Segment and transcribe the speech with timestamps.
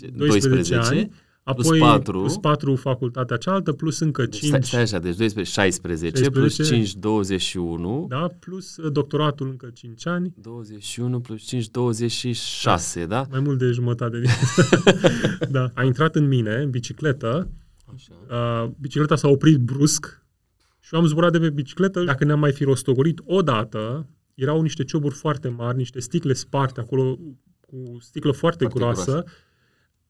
[0.00, 1.10] 12, 12, 12 ani,
[1.42, 4.50] apoi plus 4, plus 4 facultatea cealaltă, plus încă 5.
[4.52, 8.06] Deci, stai așa, deci 12, 16, 16 plus 5, 21.
[8.08, 10.32] Da, plus uh, doctoratul încă 5 ani.
[10.40, 13.06] 21 plus 5, 26, da?
[13.06, 13.26] da?
[13.30, 14.30] Mai mult de jumătate din
[15.56, 17.50] Da, a intrat în mine, în bicicletă.
[17.94, 18.12] Așa.
[18.30, 20.22] Uh, bicicleta s-a oprit brusc
[20.80, 22.04] și eu am zburat de pe bicicletă.
[22.04, 27.18] Dacă ne-am mai fi rostogolit odată, erau niște cioburi foarte mari, niște sticle sparte acolo
[27.60, 29.10] cu sticlă foarte, foarte groasă.
[29.10, 29.24] groasă.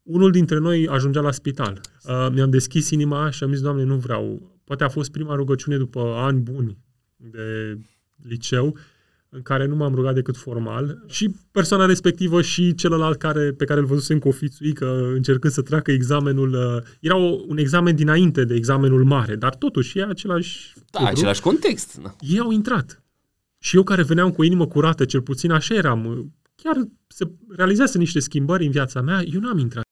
[0.05, 1.81] Unul dintre noi ajungea la spital.
[2.05, 4.53] Uh, mi-am deschis inima și am zis, Doamne, nu vreau.
[4.65, 6.79] Poate a fost prima rugăciune după ani buni
[7.17, 7.79] de
[8.23, 8.77] liceu,
[9.29, 13.81] în care nu m-am rugat decât formal și persoana respectivă și celălalt care, pe care
[13.81, 14.37] îl văzusem cu
[14.73, 16.53] că încercând să treacă examenul.
[16.53, 20.73] Uh, era o, un examen dinainte de examenul mare, dar totuși e același...
[20.91, 21.15] Da, cuvru.
[21.15, 22.01] același context.
[22.03, 22.17] Da.
[22.21, 23.03] Ei au intrat.
[23.59, 27.99] Și eu care veneam cu o inimă curată, cel puțin așa eram, chiar se realizează
[27.99, 29.84] niște schimbări în viața mea, eu n-am intrat.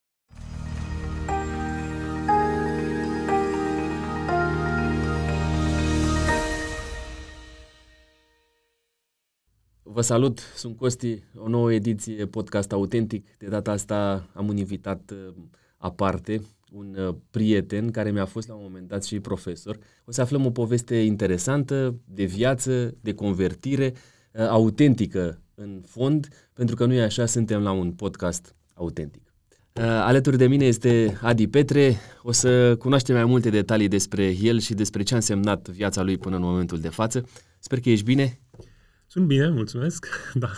[9.94, 13.26] Vă salut, sunt Costi, o nouă ediție podcast autentic.
[13.38, 15.34] De data asta am un invitat uh,
[15.76, 16.40] aparte,
[16.70, 19.78] un uh, prieten care mi-a fost la un moment dat și profesor.
[20.04, 23.92] O să aflăm o poveste interesantă de viață, de convertire,
[24.32, 29.34] uh, autentică în fond, pentru că nu e așa, suntem la un podcast autentic.
[29.80, 31.96] Alături de mine este Adi Petre.
[32.22, 36.18] O să cunoaștem mai multe detalii despre el și despre ce a însemnat viața lui
[36.18, 37.24] până în momentul de față.
[37.58, 38.40] Sper că ești bine.
[39.12, 40.06] Sunt bine, mulțumesc.
[40.34, 40.50] Da.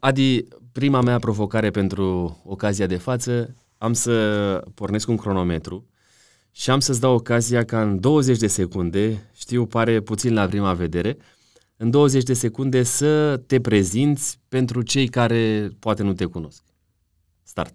[0.00, 5.88] Adi, prima mea provocare pentru ocazia de față, am să pornesc un cronometru
[6.50, 10.74] și am să-ți dau ocazia ca în 20 de secunde, știu, pare puțin la prima
[10.74, 11.16] vedere,
[11.76, 16.62] în 20 de secunde să te prezinți pentru cei care poate nu te cunosc.
[17.42, 17.74] Start.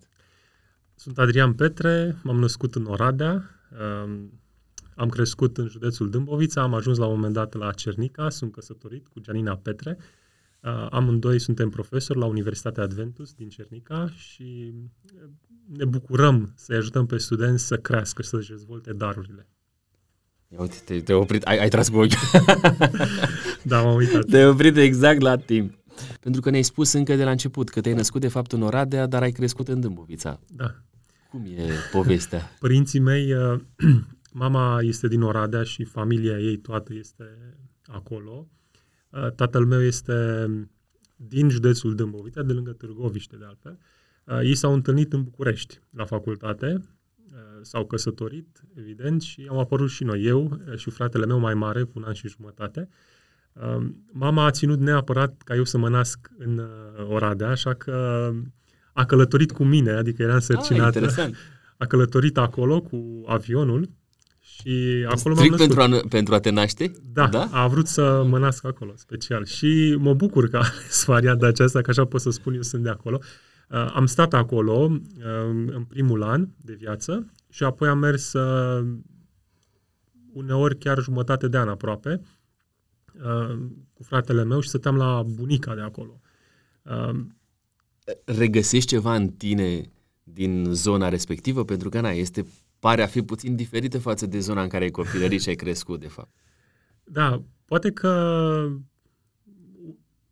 [0.96, 3.50] Sunt Adrian Petre, m-am născut în Oradea,
[4.04, 4.42] um,
[4.96, 9.08] am crescut în județul Dâmbovița, am ajuns la un moment dat la Cernica, sunt căsătorit
[9.08, 10.23] cu Gianina Petre, Uh,
[10.90, 14.74] amândoi suntem profesori la Universitatea Adventus din Cernica și
[15.78, 19.48] ne bucurăm să-i ajutăm pe studenți să crească și să-și dezvolte darurile.
[20.48, 22.18] Ia uite, te, te oprit, ai, ai tras cu ochiul.
[23.64, 24.26] da, m-am uitat.
[24.26, 25.84] Te-ai oprit exact la timp.
[26.20, 29.06] Pentru că ne-ai spus încă de la început că te-ai născut de fapt în Oradea,
[29.06, 30.40] dar ai crescut în Dâmbovița.
[30.48, 30.76] Da.
[31.30, 32.52] Cum e povestea?
[32.60, 33.60] Părinții mei, uh,
[34.32, 37.24] mama este din Oradea și familia ei toată este
[37.86, 38.48] acolo.
[39.14, 40.48] Uh, tatăl meu este
[41.16, 43.78] din județul Dâmbovița, de lângă Târgoviște, de altfel.
[44.24, 46.82] Uh, ei s-au întâlnit în București, la facultate,
[47.32, 51.84] uh, s-au căsătorit, evident, și am apărut și noi, eu și fratele meu mai mare,
[51.84, 52.90] cu un an și jumătate.
[54.12, 56.62] Mama a ținut neapărat ca eu să mă nasc în
[57.08, 58.32] Oradea, așa că
[58.94, 61.06] a călătorit cu mine, adică era însărcinată.
[61.18, 61.30] Ah,
[61.78, 63.90] a călătorit acolo cu avionul
[64.44, 66.92] și acolo Strict pentru a, pentru a te naște?
[67.14, 69.46] Da, da, a vrut să mă nasc acolo, special.
[69.46, 72.84] Și mă bucur că a ales varianta aceasta, că așa pot să spun eu sunt
[72.84, 73.20] de acolo.
[73.70, 75.00] Uh, am stat acolo uh,
[75.66, 78.88] în primul an de viață și apoi am mers uh,
[80.34, 82.22] uneori chiar jumătate de an aproape
[83.14, 83.58] uh,
[83.94, 86.20] cu fratele meu și stăteam la bunica de acolo.
[86.84, 87.20] Uh,
[88.26, 89.92] Regăsești ceva în tine
[90.24, 91.66] din zona respectivă?
[91.66, 92.46] Pentru că, na, este
[92.86, 96.00] pare a fi puțin diferită față de zona în care ai copilărit și ai crescut,
[96.00, 96.34] de fapt.
[97.04, 98.12] Da, poate că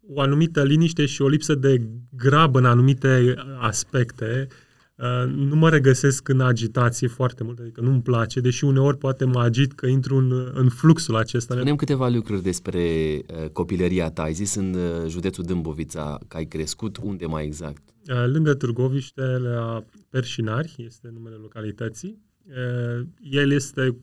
[0.07, 4.47] o anumită liniște și o lipsă de grabă în anumite aspecte
[4.95, 9.41] uh, nu mă regăsesc în agitație foarte mult, adică nu-mi place, deși uneori poate mă
[9.41, 11.53] agit că intru în, în fluxul acesta.
[11.53, 14.21] Spunem câteva lucruri despre uh, copilăria ta.
[14.21, 17.81] Ai zis în uh, județul Dâmbovița că ai crescut, unde mai exact?
[18.09, 22.29] Uh, lângă Târgoviște, la Perșinari, este numele localității.
[22.47, 23.97] Eh, el este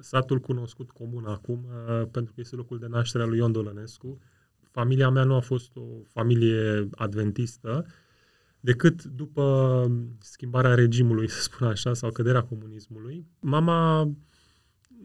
[0.00, 4.18] satul cunoscut comun acum, eh, pentru că este locul de naștere al lui Ion Dolănescu.
[4.70, 7.86] Familia mea nu a fost o familie adventistă,
[8.60, 9.86] decât după
[10.18, 13.26] schimbarea regimului, să spun așa, sau căderea comunismului.
[13.40, 14.10] Mama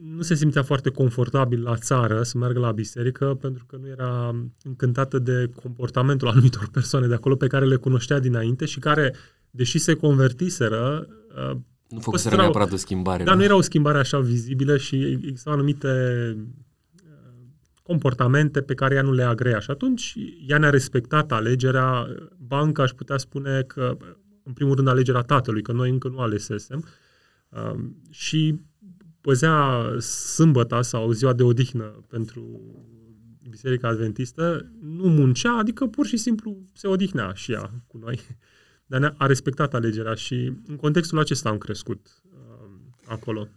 [0.00, 4.34] nu se simțea foarte confortabil la țară să meargă la biserică pentru că nu era
[4.62, 9.14] încântată de comportamentul anumitor persoane de acolo pe care le cunoștea dinainte și care,
[9.50, 11.56] deși se convertiseră, eh,
[11.88, 13.24] nu făcuseră neapărat o schimbare.
[13.24, 15.88] Dar nu era o schimbare așa vizibilă și existau anumite
[16.36, 17.12] uh,
[17.82, 19.58] comportamente pe care ea nu le agrea.
[19.58, 20.14] Și atunci
[20.46, 22.06] ea ne-a respectat alegerea.
[22.38, 23.96] Banca aș putea spune că,
[24.42, 26.84] în primul rând, alegerea tatălui, că noi încă nu alesesem.
[27.48, 28.60] Um, și
[29.20, 29.86] păzea
[30.34, 32.60] sâmbăta sau ziua de odihnă pentru
[33.48, 38.20] Biserica Adventistă, nu muncea, adică pur și simplu se odihnea și ea cu noi.
[38.86, 42.68] Dar a respectat alegerea și în contextul acesta am crescut uh,
[43.06, 43.48] acolo.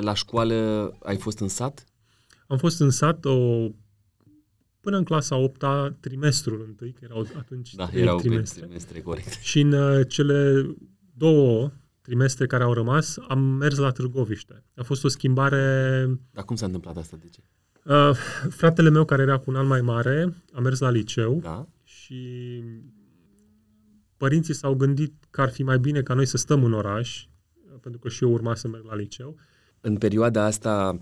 [0.00, 1.86] La școală ai fost în sat?
[2.46, 3.68] Am fost în sat o,
[4.80, 5.64] până în clasa 8
[6.00, 8.60] trimestrul întâi, că erau atunci da, erau trimestre.
[8.60, 9.38] trimestre, corect.
[9.40, 10.66] Și în uh, cele
[11.14, 11.70] două
[12.02, 14.64] trimestre care au rămas, am mers la Târgoviște.
[14.76, 16.06] A fost o schimbare...
[16.30, 17.16] Dar cum s-a întâmplat asta?
[17.20, 17.40] De ce?
[17.84, 18.16] Uh,
[18.48, 21.66] fratele meu, care era cu un an mai mare, a mers la liceu da.
[21.84, 22.62] și
[24.22, 27.26] părinții s-au gândit că ar fi mai bine ca noi să stăm în oraș,
[27.80, 29.36] pentru că și eu urma să merg la liceu.
[29.80, 30.98] În perioada asta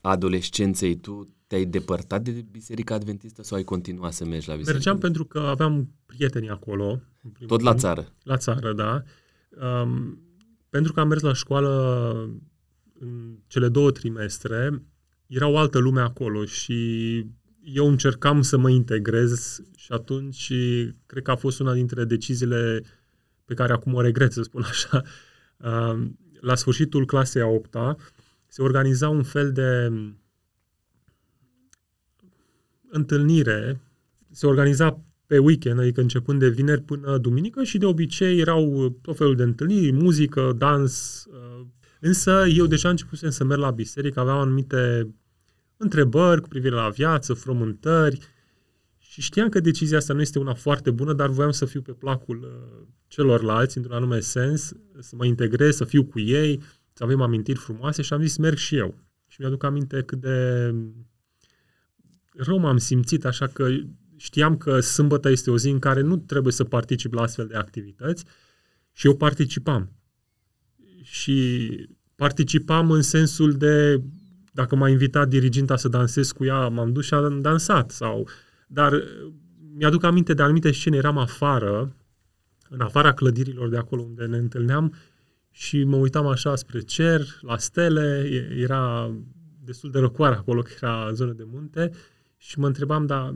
[0.00, 4.72] a adolescenței, tu te-ai depărtat de Biserica Adventistă sau ai continuat să mergi la biserică?
[4.72, 7.00] Mergeam pentru că aveam prieteni acolo.
[7.46, 8.12] Tot la țară?
[8.22, 9.02] La țară, da.
[9.82, 10.22] Um,
[10.70, 12.12] pentru că am mers la școală
[12.98, 14.82] în cele două trimestre,
[15.26, 17.26] era o altă lume acolo și
[17.64, 20.52] eu încercam să mă integrez și atunci
[21.06, 22.82] cred că a fost una dintre deciziile
[23.44, 25.02] pe care acum o regret, să spun așa.
[25.56, 27.76] Um, la sfârșitul clasei a 8
[28.46, 29.92] se organiza un fel de
[32.90, 33.80] întâlnire,
[34.30, 39.16] se organiza pe weekend, adică începând de vineri până duminică și de obicei erau tot
[39.16, 41.24] felul de întâlniri, muzică, dans.
[41.28, 41.66] Uh,
[42.00, 45.14] însă eu deja începusem să merg la biserică, aveam anumite
[45.76, 48.18] întrebări cu privire la viață, frământări
[48.98, 51.92] și știam că decizia asta nu este una foarte bună, dar voiam să fiu pe
[51.92, 56.62] placul uh, celorlalți, într-un anume sens, să mă integrez, să fiu cu ei,
[56.92, 58.94] să avem amintiri frumoase și am zis merg și eu.
[59.26, 60.70] Și mi-aduc aminte cât de
[62.36, 63.68] rău m-am simțit, așa că
[64.16, 67.56] știam că sâmbătă este o zi în care nu trebuie să particip la astfel de
[67.56, 68.24] activități
[68.92, 69.92] și eu participam.
[71.02, 71.68] Și
[72.14, 74.02] participam în sensul de
[74.54, 77.90] dacă m-a invitat diriginta să dansez cu ea, m-am dus și am dansat.
[77.90, 78.28] Sau,
[78.66, 79.02] dar
[79.76, 81.96] mi-aduc aminte de anumite scene, eram afară,
[82.68, 84.94] în afara clădirilor de acolo unde ne întâlneam
[85.50, 89.14] și mă uitam așa spre cer, la stele, era
[89.64, 91.90] destul de răcoare acolo, că era zonă de munte
[92.36, 93.34] și mă întrebam, da,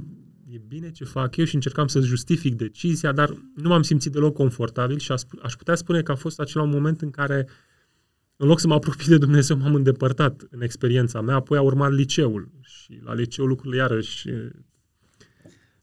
[0.51, 4.35] e bine ce fac eu și încercam să justific decizia, dar nu m-am simțit deloc
[4.35, 5.13] confortabil și
[5.43, 7.49] aș putea spune că a fost acela un moment în care,
[8.41, 11.93] în loc să mă apropii de Dumnezeu, m-am îndepărtat în experiența mea, apoi a urmat
[11.93, 14.29] liceul și la liceu lucrurile iarăși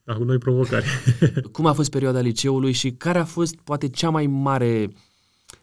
[0.04, 0.86] da, cu noi provocări.
[1.52, 4.88] Cum a fost perioada liceului și care a fost poate cea mai mare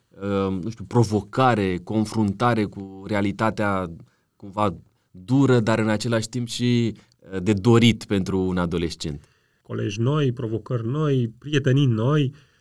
[0.09, 3.91] uh, nu știu, provocare, confruntare cu realitatea
[4.37, 4.77] cumva
[5.11, 6.95] dură, dar în același timp și
[7.43, 9.25] de dorit pentru un adolescent?
[9.63, 12.33] Colegi noi, provocări noi, prietenii noi.
[12.35, 12.52] Uh,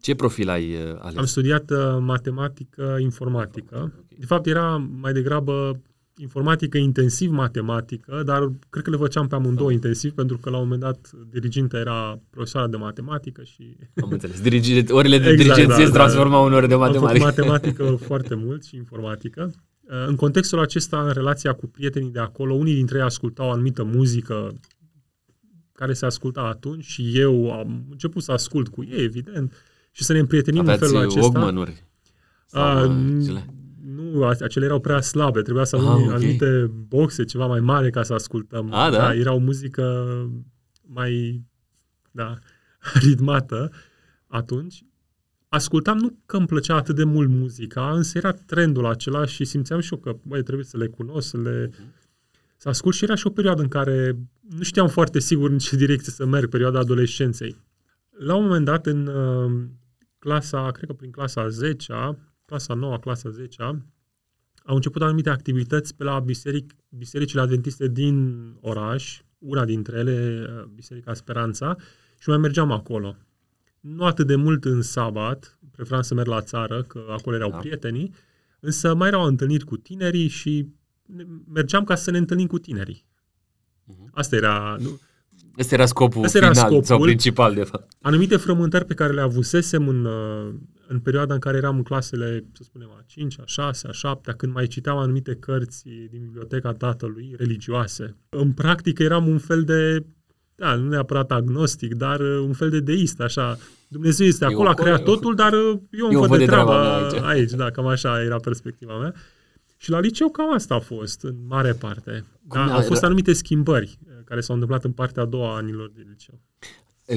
[0.00, 1.16] Ce profil ai uh, ales?
[1.16, 3.76] Am studiat uh, matematică, informatică.
[3.76, 4.18] Okay.
[4.18, 5.80] De fapt, era mai degrabă
[6.16, 9.74] informatică intensiv matematică, dar cred că le făceam pe amândouă oh.
[9.74, 13.76] intensiv, pentru că la un moment dat diriginta era profesoara de matematică și...
[14.02, 14.40] Am înțeles.
[14.40, 14.92] Dirigi...
[14.92, 16.46] Orele de exact, dirigenție da, se transformau da.
[16.46, 17.24] în ore de matematică.
[17.24, 19.50] Am făcut matematică foarte mult și informatică.
[19.88, 23.84] Uh, în contextul acesta, în relația cu prietenii de acolo, unii dintre ei ascultau anumită
[23.84, 24.54] muzică
[25.74, 29.52] care se asculta atunci și eu am început să ascult cu ei, evident,
[29.90, 31.20] și să ne împrietenim Aveați în felul acesta.
[31.20, 31.84] Walkman-uri?
[32.50, 32.84] A,
[33.84, 36.14] nu, acele erau prea slabe, trebuia să avem ah, okay.
[36.14, 38.72] anumite boxe ceva mai mare ca să ascultăm.
[38.72, 38.98] Ah, da?
[38.98, 39.14] da?
[39.14, 40.06] Era o muzică
[40.82, 41.42] mai
[42.10, 42.34] da,
[43.02, 43.72] ritmată
[44.26, 44.84] atunci
[45.54, 49.80] ascultam nu că îmi plăcea atât de mult muzica, însă era trendul acela și simțeam
[49.80, 51.70] și eu că, băi, trebuie să le cunosc, să le...
[52.64, 55.76] Să ascult și era și o perioadă în care nu știam foarte sigur în ce
[55.76, 57.56] direcție să merg, perioada adolescenței.
[58.10, 59.64] La un moment dat, în uh,
[60.18, 63.62] clasa, cred că prin clasa 10 clasa 9 clasa 10
[64.64, 70.64] au început anumite activități pe la biseric, bisericile adventiste din oraș, una dintre ele, uh,
[70.74, 71.76] Biserica Speranța,
[72.18, 73.16] și mai mergeam acolo
[73.80, 77.56] nu atât de mult în sabat, preferam să merg la țară, că acolo erau da.
[77.56, 78.14] prietenii,
[78.60, 80.68] însă mai erau întâlniri cu tinerii și
[81.52, 83.06] mergeam ca să ne întâlnim cu tinerii.
[83.86, 84.10] Uh-huh.
[84.12, 84.76] Asta era...
[84.80, 85.00] Nu,
[85.58, 87.92] Asta era scopul Asta era final scopul, sau principal, de fapt.
[88.00, 90.54] Anumite frământări pe care le avusesem în, uh,
[90.86, 94.34] în perioada în care eram în clasele, să spunem, a 5, a 6, a 7,
[94.36, 98.16] când mai citeam anumite cărți din biblioteca tatălui, religioase.
[98.28, 100.04] În practică eram un fel de
[100.56, 103.58] da, nu neapărat agnostic, dar uh, un fel de deist, așa.
[103.88, 107.22] Dumnezeu este acolo, a creat totul, dar uh, eu îmi văd de treabă aici.
[107.22, 107.50] aici.
[107.50, 109.14] Da, cam așa era perspectiva mea.
[109.84, 112.24] Și la liceu cam asta a fost, în mare parte.
[112.42, 115.90] Da, au fost anumite schimbări uh, care s-au întâmplat în partea a doua a anilor
[115.94, 116.40] de liceu.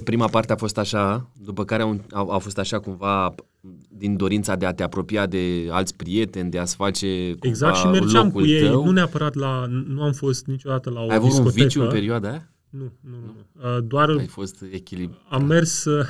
[0.03, 3.35] Prima parte a fost așa, după care au, au, au fost așa cumva
[3.89, 8.31] din dorința de a te apropia de alți prieteni, de a-ți face Exact, și mergeam
[8.31, 8.85] cu ei, tău.
[8.85, 12.29] nu neapărat la, nu am fost niciodată la o Ai avut un viciu în perioada
[12.29, 12.51] aia?
[12.69, 13.35] Nu, nu, nu.
[13.53, 13.75] nu.
[13.75, 15.21] Uh, doar Ai fost echilibrat.
[15.29, 15.85] Am mers...
[15.85, 16.05] Uh,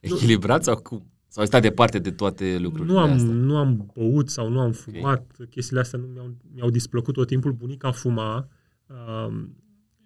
[0.00, 1.11] echilibrat sau cum?
[1.32, 3.32] Sau ai stat departe de toate lucrurile nu am, astea?
[3.32, 5.26] nu am băut sau nu am fumat.
[5.34, 5.46] Okay.
[5.50, 7.52] Chestiile astea nu mi-au, mi-au displăcut tot timpul.
[7.52, 8.48] Bunica fuma
[8.86, 9.34] uh,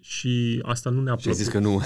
[0.00, 1.38] și asta nu ne-a Și ai plăcut.
[1.38, 1.80] zis că nu.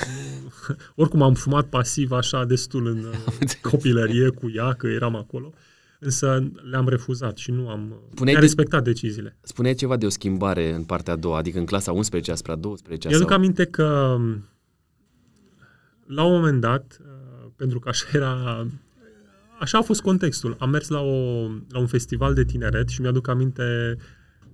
[1.03, 2.99] Oricum am fumat pasiv așa destul în
[3.41, 5.53] uh, copilărie cu ea, că eram acolo.
[6.01, 7.79] Însă le-am refuzat și nu am...
[8.15, 9.37] Puneai mi-a de- respectat deciziile.
[9.43, 12.57] Spuneai ceva de o schimbare în partea a doua, adică în clasa 11 spre a
[12.57, 13.37] 12 Eu aduc sau...
[13.37, 14.17] aminte că
[16.07, 18.67] la un moment dat, uh, pentru că așa era,
[19.61, 20.57] așa a fost contextul.
[20.59, 23.97] Am mers la, o, la un festival de tineret și mi-aduc aminte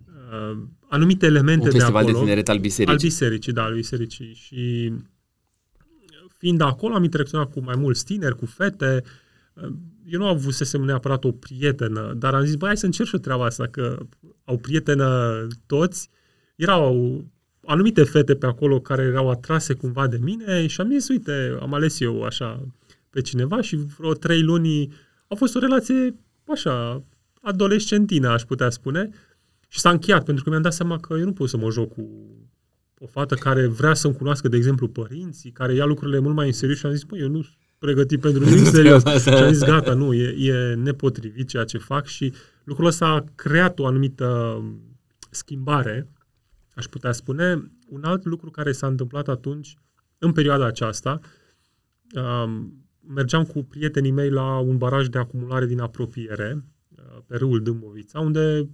[0.07, 0.59] uh,
[0.89, 2.25] anumite elemente un festival de de, acolo.
[2.25, 2.93] tineret al bisericii.
[2.93, 4.35] Al bisericii, da, al bisericii.
[4.35, 4.93] Și
[6.39, 9.03] fiind acolo, am interacționat cu mai mulți tineri, cu fete.
[10.05, 13.21] Eu nu avusesem neapărat o prietenă, dar am zis, băi, hai să încerc și eu
[13.21, 13.99] treaba asta, că
[14.45, 16.11] au prietenă toți.
[16.57, 17.25] Erau
[17.65, 21.75] anumite fete pe acolo care erau atrase cumva de mine și am zis, uite, am
[21.75, 22.67] ales eu așa
[23.17, 24.93] pe cineva și vreo trei luni
[25.27, 26.15] a fost o relație
[26.49, 27.05] așa,
[27.41, 29.09] adolescentină, aș putea spune.
[29.69, 31.93] Și s-a încheiat, pentru că mi-am dat seama că eu nu pot să mă joc
[31.93, 32.09] cu
[32.99, 36.53] o fată care vrea să-mi cunoască, de exemplu, părinții, care ia lucrurile mult mai în
[36.53, 39.03] serios și am zis, băi, eu nu sunt pregătit pentru nimic serios.
[39.23, 42.33] și am zis, gata, nu, e, e nepotrivit ceea ce fac și
[42.65, 44.61] lucrul ăsta a creat o anumită
[45.31, 46.09] schimbare,
[46.75, 47.71] aș putea spune.
[47.89, 49.77] Un alt lucru care s-a întâmplat atunci,
[50.19, 51.21] în perioada aceasta,
[52.15, 56.65] um, mergeam cu prietenii mei la un baraj de acumulare din apropiere,
[56.97, 58.69] uh, pe râul Dâmbovița, unde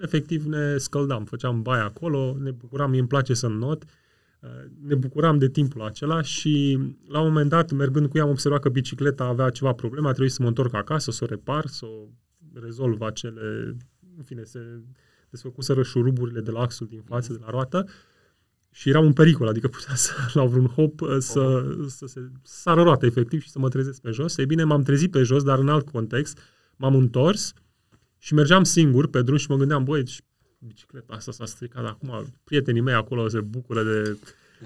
[0.00, 3.84] efectiv ne scăldam, făceam baie acolo, ne bucuram, mie îmi place să not,
[4.40, 4.48] uh,
[4.86, 8.60] ne bucuram de timpul acela și la un moment dat, mergând cu ea, am observat
[8.60, 11.86] că bicicleta avea ceva probleme, a trebuit să mă întorc acasă, să o repar, să
[11.86, 12.08] o
[12.60, 13.76] rezolv acele,
[14.16, 14.60] în fine, se
[15.30, 17.86] desfăcuseră șuruburile de la axul din față, de la roată,
[18.74, 22.82] și era un pericol, adică putea să, la vreun hop, uh, să, să se sară
[22.82, 24.36] roata efectiv și să mă trezesc pe jos.
[24.36, 26.38] Ei bine, m-am trezit pe jos, dar în alt context,
[26.76, 27.52] m-am întors
[28.18, 30.22] și mergeam singur pe drum și mă gândeam, băi, și
[30.58, 34.18] bicicleta asta s-a stricat acum, prietenii mei acolo se bucură de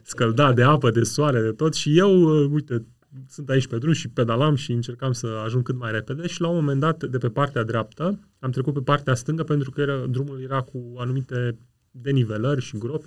[0.03, 1.75] scăldat, de apă, de soare, de tot.
[1.75, 2.87] Și eu, uh, uite,
[3.29, 6.49] sunt aici pe drum și pedalam și încercam să ajung cât mai repede și la
[6.49, 10.07] un moment dat, de pe partea dreaptă, am trecut pe partea stângă pentru că era,
[10.07, 11.59] drumul era cu anumite
[11.91, 13.07] denivelări și gropi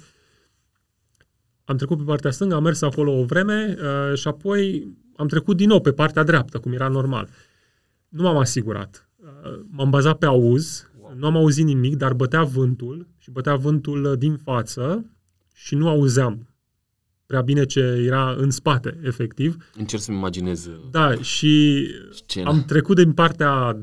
[1.69, 5.57] am trecut pe partea stângă, am mers acolo o vreme uh, și apoi am trecut
[5.57, 7.29] din nou pe partea dreaptă, cum era normal.
[8.07, 9.09] Nu m-am asigurat.
[9.17, 11.13] Uh, m-am bazat pe auz, wow.
[11.17, 15.05] nu am auzit nimic, dar bătea vântul și bătea vântul uh, din față
[15.53, 16.47] și nu auzeam
[17.25, 19.69] prea bine ce era în spate, efectiv.
[19.75, 22.49] Încerc să-mi imaginez uh, Da, și scena.
[22.49, 23.79] am trecut din partea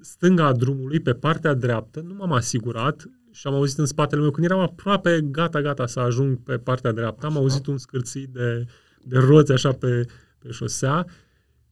[0.00, 4.30] stânga a drumului pe partea dreaptă, nu m-am asigurat și am auzit în spatele meu,
[4.30, 8.64] când eram aproape gata, gata să ajung pe partea dreaptă, am auzit un scârțit de,
[9.02, 10.06] de roți așa pe,
[10.38, 11.06] pe șosea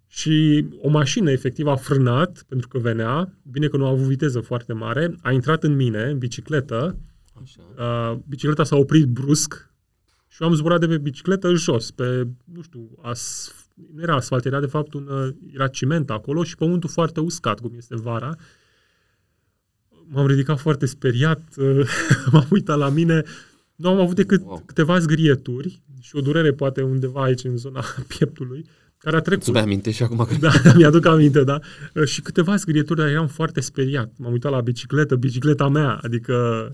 [0.06, 4.40] și o mașină efectiv a frânat pentru că venea, bine că nu a avut viteză
[4.40, 6.98] foarte mare, a intrat în mine, în bicicletă,
[7.42, 7.60] Așa.
[7.78, 9.70] uh, bicicleta s-a oprit brusc
[10.28, 13.52] și eu am zburat de pe bicicletă în jos, pe, nu știu, as,
[13.94, 17.60] nu era asfalt, era de fapt un, uh, era ciment acolo și pământul foarte uscat,
[17.60, 18.36] cum este vara.
[20.08, 21.88] M-am ridicat foarte speriat, uh,
[22.32, 23.22] m-am uitat la mine,
[23.76, 24.62] nu am avut decât Wow.
[24.66, 27.84] câteva zgrieturi și o durere poate undeva aici în zona
[28.18, 28.64] pieptului,
[28.98, 29.42] care a trecut.
[29.42, 30.34] Îți mai aminte și acum că...
[30.40, 31.58] Da, mi-aduc aminte, da.
[32.04, 34.12] Și câteva zgrieturi, dar eram foarte speriat.
[34.16, 36.70] M-am uitat la bicicletă, bicicleta mea, adică...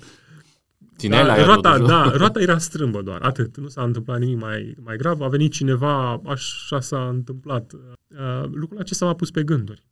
[0.96, 3.56] Țineai la da, ea roata, totuși, da, roata era strâmbă doar, atât.
[3.56, 5.20] Nu s-a întâmplat nimic mai, mai grav.
[5.20, 7.72] A venit cineva, așa s-a întâmplat.
[7.72, 9.82] Uh, lucrul acesta m-a pus pe gânduri.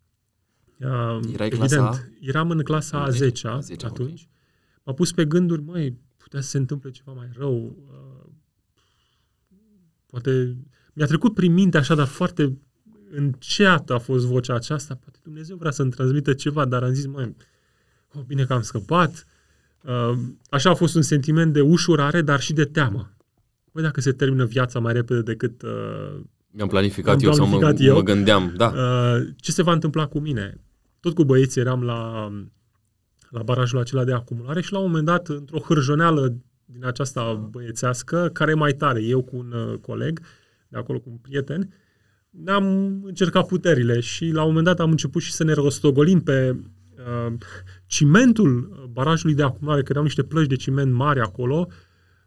[0.81, 4.29] Uh, Erai clasa eram în clasa a 10 a 10-a, atunci.
[4.83, 7.77] M-a pus pe gânduri, măi, putea să se întâmple ceva mai rău.
[7.91, 8.31] Uh,
[10.07, 10.57] poate
[10.93, 12.59] mi-a trecut prin minte așa, dar foarte
[13.11, 14.95] înceată a fost vocea aceasta.
[14.95, 17.37] Poate Dumnezeu vrea să-mi transmită ceva, dar am zis, măi,
[18.15, 19.27] oh, bine că am scăpat.
[19.83, 20.19] Uh,
[20.51, 23.17] așa a fost un sentiment de ușurare, dar și de teamă.
[23.73, 26.21] Băi, dacă se termină viața mai repede decât uh,
[26.51, 27.95] Mi-am planificat Am eu sau mă, planificat eu.
[27.95, 28.53] mă gândeam.
[28.57, 28.67] Da.
[28.67, 30.61] Uh, ce se va întâmpla cu mine?
[31.01, 32.31] Tot cu băieții eram la,
[33.31, 38.31] la barajul acela de acumulare și la un moment dat, într-o hârjoneală din aceasta băiețească,
[38.33, 40.21] care e mai tare, eu cu un uh, coleg,
[40.69, 41.73] de acolo cu un prieten,
[42.31, 42.65] ne-am
[43.05, 46.57] încercat puterile și la un moment dat am început și să ne rostogolim pe
[46.97, 47.35] uh,
[47.87, 51.69] cimentul barajului de acumulare, că erau niște plăci de ciment mari acolo,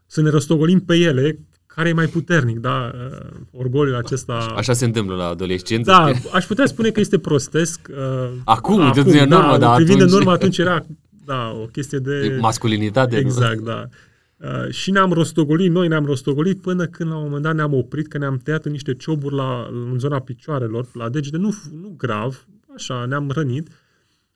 [0.06, 1.38] să ne rostogolim pe ele,
[1.74, 2.90] care e mai puternic, da?
[2.94, 4.32] Uh, orgoliul acesta...
[4.56, 5.90] Așa se întâmplă la adolescență.
[5.90, 7.88] Da, aș putea spune că este prostesc.
[7.90, 10.84] Uh, Acum, de- de în urmă, dar privind atunci- în urmă, atunci era
[11.24, 12.28] da, o chestie de...
[12.28, 13.14] De masculinitate.
[13.14, 13.20] nu?
[13.20, 13.88] Exact, da.
[14.36, 18.08] Uh, și ne-am rostogolit, noi ne-am rostogolit până când la un moment dat ne-am oprit,
[18.08, 22.46] că ne-am tăiat în niște cioburi la, în zona picioarelor, la degete, nu, nu grav,
[22.74, 23.68] așa, ne-am rănit.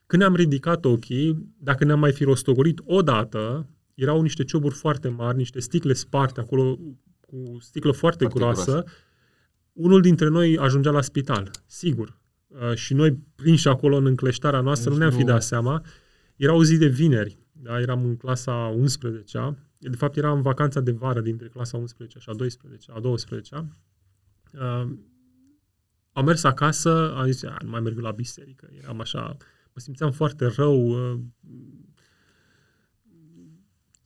[0.06, 5.36] Când ne-am ridicat ochii, dacă ne-am mai fi rostogolit odată, erau niște cioburi foarte mari,
[5.36, 6.78] niște sticle sparte acolo,
[7.26, 8.70] cu sticlă foarte, foarte groasă.
[8.70, 8.90] groasă.
[9.72, 12.18] Unul dintre noi ajungea la spital, sigur.
[12.46, 15.84] Uh, și noi, prinși acolo în încleștarea noastră, deci nu ne-am fi dat seama.
[16.36, 17.80] Era o zi de vineri, da?
[17.80, 19.56] eram în clasa 11-a.
[19.78, 23.70] De fapt, eram în vacanța de vară dintre clasa 11 și a 12 a 12
[24.52, 24.88] Uh,
[26.12, 28.68] am mers acasă, am zis, nu mai merg la biserică.
[28.82, 29.36] Eram așa,
[29.72, 30.88] mă simțeam foarte rău.
[30.88, 31.20] Uh,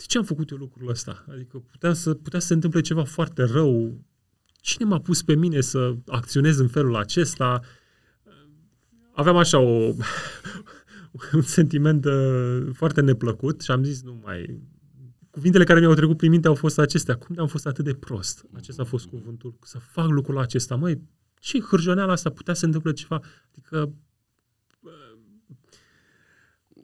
[0.01, 1.25] de ce am făcut eu lucrul ăsta?
[1.31, 4.01] Adică putea să, putea să se întâmple ceva foarte rău.
[4.61, 7.61] Cine m-a pus pe mine să acționez în felul acesta?
[9.13, 9.95] Aveam așa o,
[11.33, 14.61] un sentiment uh, foarte neplăcut și am zis, nu mai...
[15.31, 17.17] Cuvintele care mi-au trecut prin minte au fost acestea.
[17.17, 18.45] Cum am fost atât de prost?
[18.53, 19.55] Acesta a fost cuvântul.
[19.63, 20.77] Să fac lucrul acesta.
[20.77, 21.03] Măi,
[21.39, 22.31] ce hârjoneală asta?
[22.31, 23.21] Putea să întâmple ceva?
[23.51, 23.93] Adică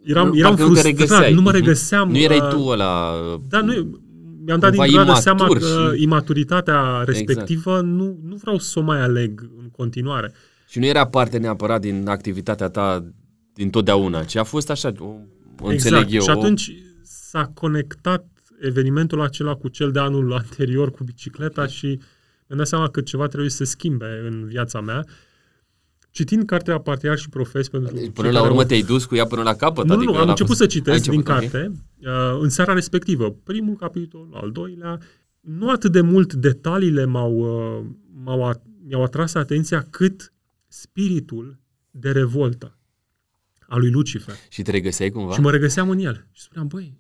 [0.07, 1.59] eram, eram nu frustrat, nu mă mhm.
[1.59, 2.11] regăseam.
[2.11, 3.13] Nu erai uh, tu ăla...
[3.49, 4.01] Da, nu,
[4.45, 6.03] mi-am dat din grabă seama că și...
[6.03, 7.87] imaturitatea respectivă exact.
[7.87, 10.33] nu, nu vreau să o mai aleg în continuare.
[10.69, 13.05] Și nu era parte neapărat din activitatea ta
[13.55, 15.15] din totdeauna, ci a fost așa, o,
[15.61, 16.13] o înțeleg exact.
[16.13, 16.21] eu.
[16.21, 16.73] Și atunci
[17.03, 18.27] s-a conectat
[18.61, 23.27] evenimentul acela cu cel de anul anterior cu bicicleta și mi-am dat seama că ceva
[23.27, 25.05] trebuie să se schimbe în viața mea
[26.17, 28.67] Citind cartea Patriar și Profes pentru deci, Până la urmă au...
[28.67, 29.87] te-ai dus cu ea până la capăt?
[29.87, 30.59] Nu, adică nu, am început fost...
[30.59, 32.35] să citesc din carte okay.
[32.35, 33.31] uh, în seara respectivă.
[33.31, 34.99] Primul capitol, al doilea.
[35.41, 37.85] Nu atât de mult detaliile m-au, uh,
[38.25, 40.33] m-au at- mi-au atras atenția cât
[40.67, 41.59] spiritul
[41.91, 42.79] de revoltă
[43.69, 44.35] a lui Lucifer.
[44.49, 45.33] Și te regăseai cumva?
[45.33, 46.27] Și mă regăseam în el.
[46.33, 46.99] Și spuneam, băi,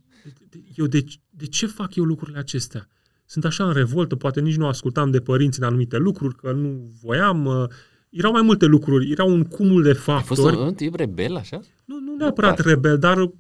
[0.74, 2.88] eu de, de ce fac eu lucrurile acestea?
[3.24, 6.90] Sunt așa în revoltă, poate nici nu ascultam de părinți în anumite lucruri, că nu
[7.02, 7.68] voiam, uh,
[8.16, 10.40] erau mai multe lucruri, era un cumul de factori.
[10.40, 11.60] Ai fost un tip rebel, așa?
[11.84, 13.30] Nu, nu neapărat nu, rebel, dar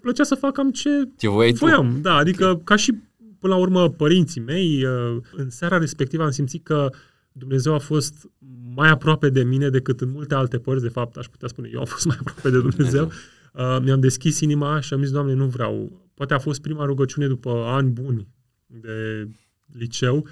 [0.00, 1.94] plăcea să fac cam ce, ce voiai voiam.
[1.94, 2.00] Tu?
[2.00, 2.62] Da, adică okay.
[2.64, 2.94] ca și
[3.38, 6.90] până la urmă părinții mei, uh, în seara respectivă am simțit că
[7.32, 8.30] Dumnezeu a fost
[8.74, 10.82] mai aproape de mine decât în multe alte părți.
[10.82, 13.10] De fapt, aș putea spune, eu am fost mai aproape de Dumnezeu.
[13.54, 16.00] Uh, mi-am deschis inima și am zis, Doamne, nu vreau.
[16.14, 18.28] Poate a fost prima rugăciune după ani buni
[18.66, 19.28] de
[19.72, 20.26] liceu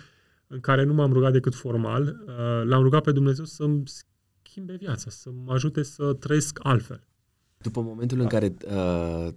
[0.49, 3.83] în care nu m-am rugat decât formal, uh, l-am rugat pe Dumnezeu să-mi
[4.43, 7.07] schimbe viața, să mă ajute să trăiesc altfel.
[7.59, 9.29] După momentul în care uh,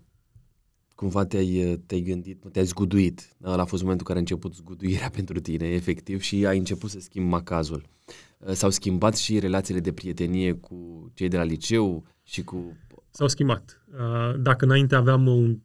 [0.96, 5.10] cumva te-ai, te-ai gândit, te-ai zguduit, ăla a fost momentul în care a început zguduirea
[5.20, 7.86] pentru tine, efectiv, și ai început să schimbi macazul.
[8.38, 12.78] Uh, s-au schimbat și relațiile de prietenie cu cei de la liceu și cu...
[13.10, 13.84] S-au schimbat.
[13.94, 15.60] Uh, dacă înainte aveam un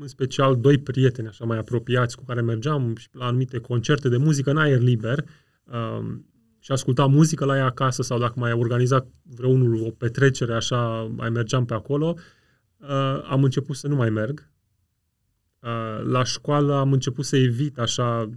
[0.00, 4.16] în special doi prieteni așa mai apropiați cu care mergeam și la anumite concerte de
[4.16, 5.24] muzică în aer liber
[5.64, 6.24] um,
[6.58, 11.30] și ascultam muzică la ea acasă sau dacă mai organiza vreunul o petrecere așa, mai
[11.30, 12.14] mergeam pe acolo,
[12.76, 14.50] uh, am început să nu mai merg.
[15.60, 18.30] Uh, la școală am început să evit așa,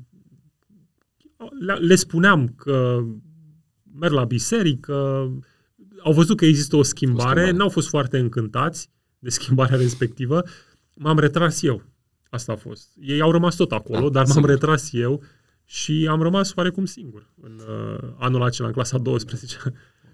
[1.59, 3.03] le, le spuneam că
[3.99, 4.93] merg la biserică,
[6.03, 7.51] au văzut că există o schimbare, o schimbare.
[7.57, 10.43] n-au fost foarte încântați de schimbarea respectivă,
[10.93, 11.83] m-am retras eu.
[12.29, 12.89] Asta a fost.
[12.99, 15.23] Ei au rămas tot acolo, da, dar m-am retras eu
[15.65, 19.57] și am rămas oarecum singur în uh, anul acela, în clasa 12.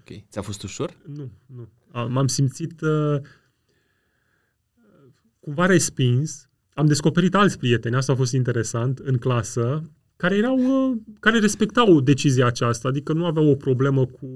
[0.00, 0.24] Ok.
[0.30, 0.96] Ți-a fost ușor?
[1.06, 1.68] Nu, nu.
[2.08, 3.20] M-am simțit uh,
[5.40, 6.48] cumva respins.
[6.74, 12.00] Am descoperit alți prieteni, asta a fost interesant, în clasă, care erau, uh, care respectau
[12.00, 14.28] decizia aceasta, adică nu aveau o problemă cu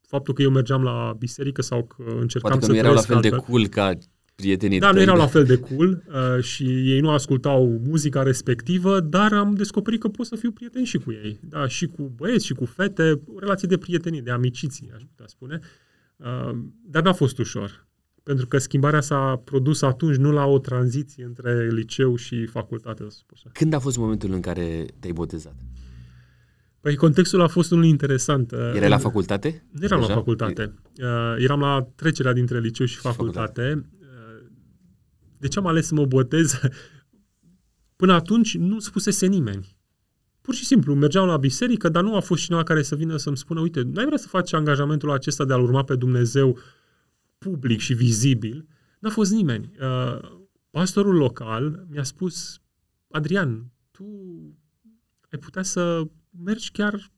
[0.00, 3.20] faptul că eu mergeam la biserică sau că încercam Poate că nu erau la fel
[3.20, 3.98] de cool ca
[4.42, 9.00] prietenii Da, nu erau la fel de cool uh, și ei nu ascultau muzica respectivă,
[9.00, 11.38] dar am descoperit că pot să fiu prieten și cu ei.
[11.42, 15.26] Da, și cu băieți și cu fete, o relație de prietenie, de amiciții, aș putea
[15.26, 15.60] spune.
[16.16, 16.58] Uh,
[16.90, 17.86] dar n-a fost ușor.
[18.22, 23.16] Pentru că schimbarea s-a produs atunci, nu la o tranziție între liceu și facultate, să
[23.18, 25.56] spun Când a fost momentul în care te-ai botezat?
[26.80, 28.52] Păi contextul a fost unul interesant.
[28.52, 29.64] Era la facultate?
[29.70, 30.12] Nu eram Deja?
[30.12, 30.74] la facultate.
[30.98, 33.60] Uh, eram la trecerea dintre liceu și facultate.
[33.62, 33.97] facultate
[35.38, 36.60] de ce am ales să mă botez?
[37.96, 39.76] Până atunci nu spusese nimeni.
[40.40, 43.36] Pur și simplu, mergeam la biserică, dar nu a fost cineva care să vină să-mi
[43.36, 46.58] spună, uite, n-ai vrea să faci angajamentul acesta de a-L urma pe Dumnezeu
[47.38, 48.66] public și vizibil?
[48.98, 49.70] N-a fost nimeni.
[49.80, 50.18] Uh,
[50.70, 52.60] pastorul local mi-a spus,
[53.10, 54.04] Adrian, tu
[55.32, 56.02] ai putea să
[56.44, 57.10] mergi chiar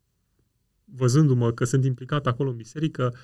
[0.85, 3.15] văzându-mă că sunt implicat acolo în biserică,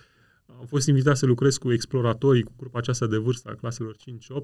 [0.46, 3.96] am fost invitat să lucrez cu exploratorii, cu grupa aceasta de vârstă a claselor 5-8.
[3.98, 4.42] Uh,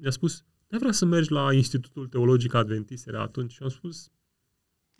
[0.00, 3.52] mi-a spus, nu vrea să mergi la Institutul Teologic Adventist, era atunci.
[3.52, 4.10] Și am spus,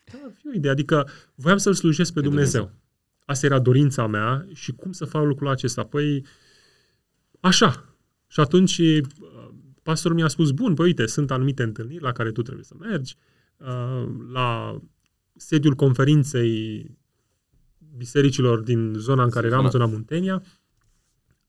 [0.04, 0.70] da, ar fi o idee.
[0.70, 2.60] Adică voiam să-L slujesc pe, pe Dumnezeu.
[2.60, 2.82] Dumnezeu.
[3.26, 5.84] asta era dorința mea și cum să fac lucrul acesta?
[5.84, 6.24] Păi,
[7.40, 7.96] așa.
[8.26, 8.80] Și atunci
[9.82, 13.16] pastorul mi-a spus, bun, păi uite, sunt anumite întâlniri la care tu trebuie să mergi,
[14.32, 14.80] la
[15.36, 16.90] sediul conferinței
[17.96, 20.42] bisericilor din zona în care eram, zona Muntenia,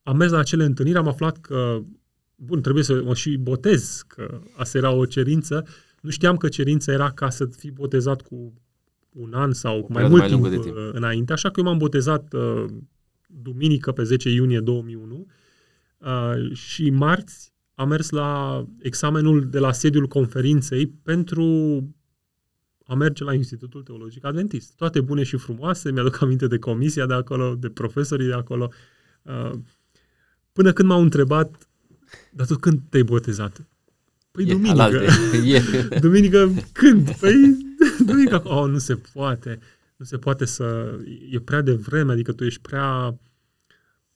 [0.04, 1.80] am mers la acele întâlniri, am aflat că,
[2.36, 5.68] bun, trebuie să mă și botez, că asta era o cerință.
[6.02, 8.54] Nu știam că cerința era ca să fii botezat cu
[9.10, 10.76] un an sau o mai mult mai timp, timp.
[10.76, 12.66] uh, înainte, așa că eu m-am botezat uh,
[13.28, 15.26] duminică pe 10 iunie 2001
[15.98, 21.84] uh, și marți am mers la examenul de la sediul conferinței pentru
[22.88, 24.74] a merge la Institutul Teologic Adventist.
[24.76, 28.72] Toate bune și frumoase, mi-aduc aminte de comisia de acolo, de profesorii de acolo.
[29.22, 29.52] Uh,
[30.52, 31.68] până când m-au întrebat,
[32.32, 33.68] dar tu când te-ai botezat?
[34.32, 35.02] Păi e, duminică.
[35.56, 35.62] E.
[36.00, 37.16] duminică când?
[37.16, 37.58] Păi
[38.06, 38.42] duminică.
[38.44, 39.60] Oh, nu se poate.
[39.96, 40.98] Nu se poate să...
[41.30, 43.20] E prea devreme, adică tu ești prea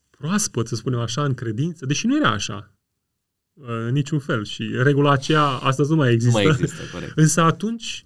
[0.09, 2.73] proaspăt, să spunem așa, în credință, deși nu era așa.
[3.53, 4.43] În niciun fel.
[4.43, 6.37] Și regula aceea astăzi nu mai există.
[6.37, 7.11] Nu mai există, corect.
[7.15, 8.05] Însă atunci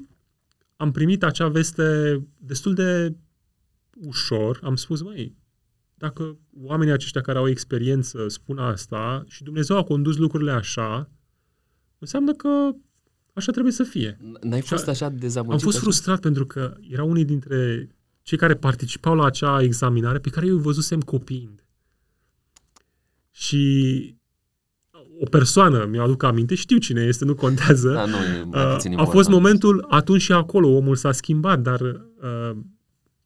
[0.76, 3.16] am primit acea veste destul de
[3.94, 4.60] ușor.
[4.64, 5.36] Am spus, măi,
[5.94, 11.10] dacă oamenii aceștia care au experiență spun asta și Dumnezeu a condus lucrurile așa,
[12.00, 12.72] înseamnă că
[13.34, 14.18] așa trebuie să fie.
[14.42, 15.54] N-ai fost așa dezamăgit?
[15.54, 17.88] Am fost frustrat pentru că erau unii dintre
[18.22, 21.66] cei care participau la acea examinare pe care eu îi văzusem copiind.
[23.32, 24.16] Și
[25.20, 27.92] o persoană, mi-aduc aminte, știu cine este, nu contează.
[27.92, 28.18] Da, nu,
[28.92, 32.58] e a fost momentul, atunci și acolo, omul s-a schimbat, dar uh,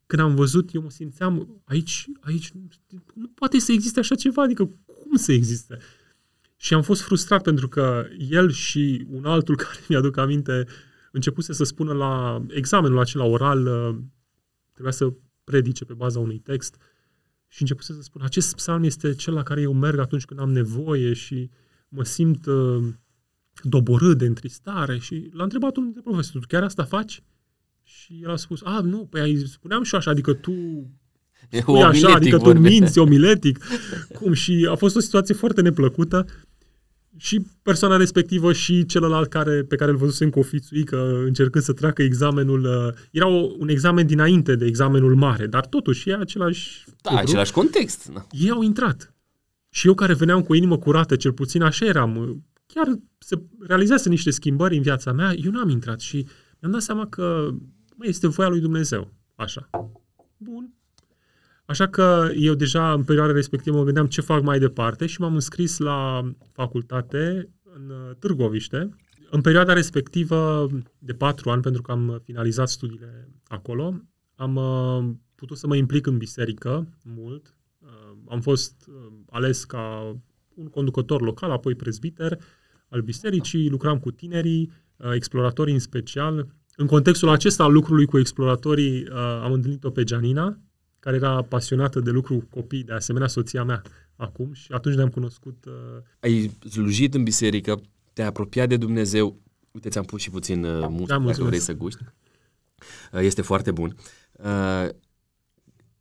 [0.06, 2.52] când am văzut, eu mă simțeam, aici, aici
[3.14, 5.78] nu poate să existe așa ceva, adică cum să existe?
[6.58, 10.66] Și am fost frustrat pentru că el și un altul care mi-aduc aminte
[11.12, 13.98] începuse să spună la examenul acela oral, uh,
[14.72, 16.76] trebuia să predice pe baza unui text
[17.48, 20.52] și începuse să spună, acest psalm este cel la care eu merg atunci când am
[20.52, 21.50] nevoie și
[21.90, 22.84] mă simt uh,
[23.64, 27.24] doborât de întristare și l-a întrebat unul dintre profesori, chiar asta faci?
[27.84, 30.54] Și el a spus, a, nu, păi spuneam și așa, adică tu
[31.50, 33.66] e spui așa, adică tu minți omiletic.
[34.20, 34.34] Cum?
[34.34, 36.26] Și a fost o situație foarte neplăcută
[37.18, 40.48] și persoana respectivă și celălalt care, pe care îl văzusem cu
[40.86, 45.66] că încercând să treacă examenul, uh, era o, un examen dinainte de examenul mare, dar
[45.66, 47.26] totuși e același Da, lucru.
[47.28, 48.12] același context.
[48.14, 48.28] Da.
[48.32, 49.14] Ei au intrat.
[49.80, 52.88] Și eu care veneam cu o inimă curată, cel puțin așa eram, chiar
[53.18, 56.28] se realizează niște schimbări în viața mea, eu n-am intrat și
[56.60, 57.50] mi-am dat seama că
[57.96, 59.14] mă, este voia lui Dumnezeu.
[59.36, 59.70] Așa.
[60.38, 60.74] Bun.
[61.66, 65.34] Așa că eu deja în perioada respectivă mă gândeam ce fac mai departe și m-am
[65.34, 68.90] înscris la facultate în uh, Târgoviște.
[69.30, 74.02] În perioada respectivă de patru ani, pentru că am finalizat studiile acolo,
[74.36, 77.54] am uh, putut să mă implic în biserică mult.
[78.30, 78.90] Uh, am fost
[79.30, 80.16] ales ca
[80.54, 82.40] un conducător local, apoi prezbiter
[82.90, 84.72] al bisericii, lucram cu tinerii,
[85.14, 86.48] exploratori în special,
[86.80, 90.60] în contextul acesta al lucrului cu exploratorii, uh, am întâlnit-o pe Gianina,
[91.00, 93.82] care era pasionată de lucru cu copii, de asemenea soția mea
[94.16, 95.66] acum și atunci ne-am cunoscut.
[95.66, 95.74] Uh...
[96.20, 97.82] Ai slujit în biserică,
[98.14, 99.40] te-ai apropiat de Dumnezeu.
[99.72, 102.04] Uite, ți-am pus și puțin uh, muzică, da, dacă vrei să guști.
[103.14, 103.96] Uh, este foarte bun.
[104.32, 104.90] Uh,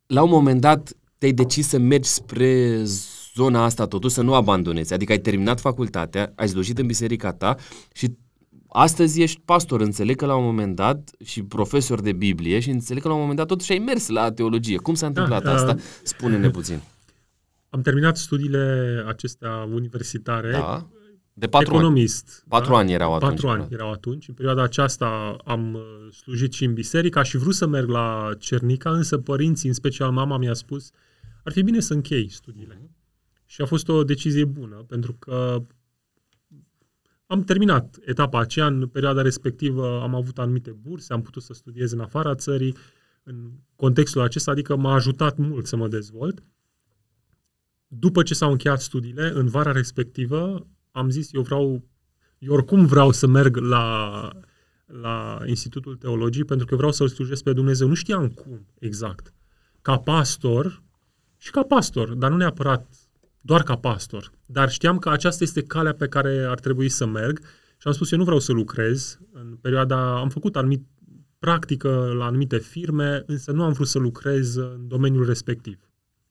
[0.07, 2.83] la un moment dat te-ai decis să mergi spre
[3.35, 4.93] zona asta totuși, să nu abandonezi.
[4.93, 7.57] Adică ai terminat facultatea, ai slujit în biserica ta
[7.93, 8.17] și
[8.71, 13.03] Astăzi ești pastor, înțeleg că la un moment dat și profesor de Biblie și înțeleg
[13.03, 14.77] că la un moment dat totuși ai mers la teologie.
[14.77, 15.73] Cum s-a întâmplat da, asta?
[15.77, 16.81] Uh, Spune-ne puțin.
[17.69, 20.51] Am terminat studiile acestea universitare.
[20.51, 20.89] Da.
[21.39, 22.29] De patru economist.
[22.29, 22.45] Ani.
[22.49, 22.79] Patru da?
[22.79, 23.31] ani erau atunci.
[23.31, 24.29] Patru ani erau atunci.
[24.29, 27.23] În perioada aceasta am uh, slujit și în biserică.
[27.23, 30.91] și vrut să merg la Cernica, însă părinții, în special mama, mi-a spus
[31.49, 32.91] ar fi bine să închei studiile.
[33.45, 35.63] Și a fost o decizie bună, pentru că
[37.27, 41.93] am terminat etapa aceea, în perioada respectivă am avut anumite burse, am putut să studiez
[41.93, 42.77] în afara țării,
[43.23, 46.43] în contextul acesta, adică m-a ajutat mult să mă dezvolt.
[47.87, 50.67] După ce s-au încheiat studiile, în vara respectivă,
[50.99, 51.85] am zis, eu vreau,
[52.39, 54.29] eu oricum vreau să merg la,
[54.87, 57.89] la Institutul Teologii, pentru că vreau să-L slujesc pe Dumnezeu.
[57.89, 59.33] Nu știam cum exact.
[59.83, 60.83] Ca pastor
[61.37, 62.87] și ca pastor, dar nu neapărat
[63.41, 64.33] doar ca pastor.
[64.47, 67.41] Dar știam că aceasta este calea pe care ar trebui să merg
[67.81, 69.19] și am spus, eu nu vreau să lucrez.
[69.33, 70.87] În perioada, am făcut anumit
[71.39, 75.88] practică la anumite firme, însă nu am vrut să lucrez în domeniul respectiv.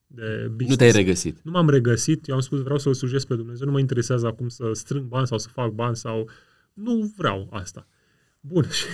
[0.07, 0.69] De business.
[0.69, 1.39] Nu te-ai regăsit.
[1.43, 2.27] Nu m-am regăsit.
[2.27, 5.27] Eu am spus, vreau să-L slujesc pe Dumnezeu, nu mă interesează acum să strâng bani
[5.27, 6.29] sau să fac bani sau...
[6.73, 7.87] Nu vreau asta.
[8.39, 8.85] Bun, și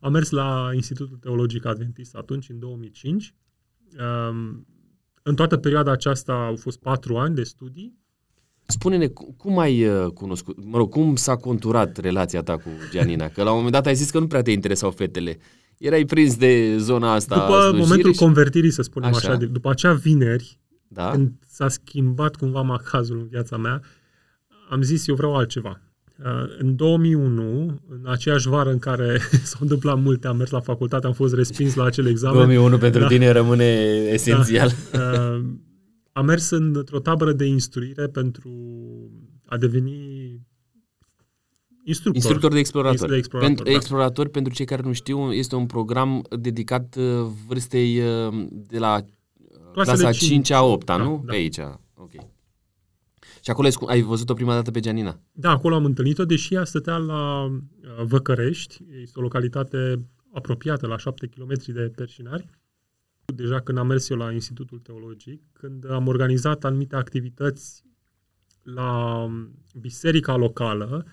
[0.00, 3.34] am mers la Institutul Teologic Adventist atunci, în 2005,
[3.96, 4.66] Um,
[5.22, 7.98] în toată perioada aceasta au fost patru ani de studii.
[8.66, 13.28] Spune-ne, cum ai uh, cunoscut, mă rog, cum s-a conturat relația ta cu Gianina?
[13.28, 15.38] Că la un moment dat ai zis că nu prea te interesau fetele.
[15.78, 18.18] Erai prins de zona asta După momentul și...
[18.18, 21.10] convertirii, să spunem așa, așa de, după acea vineri, da?
[21.10, 23.82] când s-a schimbat cumva macazul în viața mea,
[24.70, 25.80] am zis eu vreau altceva.
[26.24, 26.24] Uh,
[26.58, 29.18] în 2001, în aceeași vară în care
[29.50, 32.36] s-au întâmplat multe, am mers la facultate, am fost respins la acel examen.
[32.36, 33.06] 2001 pentru da.
[33.06, 33.64] tine rămâne
[34.12, 34.70] esențial.
[34.92, 34.98] Da.
[34.98, 35.44] Uh,
[36.12, 38.50] am mers într-o tabără de instruire pentru
[39.46, 40.07] a deveni
[41.88, 42.14] instructor.
[42.14, 43.08] Instructor de explorator.
[43.08, 43.76] De explorator pentru, da.
[43.76, 47.04] Explorator, pentru cei care nu știu, este un program dedicat uh,
[47.46, 48.02] vârstei
[48.50, 49.04] de la
[49.72, 51.22] Clasele clasa 5 a 8 da, nu?
[51.24, 51.32] Da.
[51.32, 51.58] Pe aici.
[51.94, 52.10] Ok.
[53.42, 55.20] Și acolo ai văzut-o prima dată pe Gianina?
[55.32, 57.58] Da, acolo am întâlnit-o, deși ea stătea la uh,
[58.04, 62.48] Văcărești, este o localitate apropiată, la 7 km de Perșinari.
[63.34, 67.84] Deja când am mers eu la Institutul Teologic, când am organizat anumite activități
[68.62, 71.06] la um, biserica locală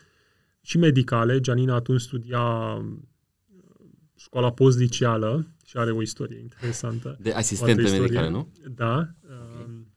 [0.66, 2.84] și medicale, Gianina atunci studia uh,
[4.16, 7.18] școala postliceală și are o istorie interesantă.
[7.22, 8.52] De asistentă medicală, nu?
[8.76, 9.10] Da.
[9.24, 9.66] Okay.
[9.66, 9.88] Um,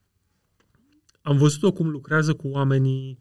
[1.23, 3.19] am văzut-o cum lucrează cu oamenii,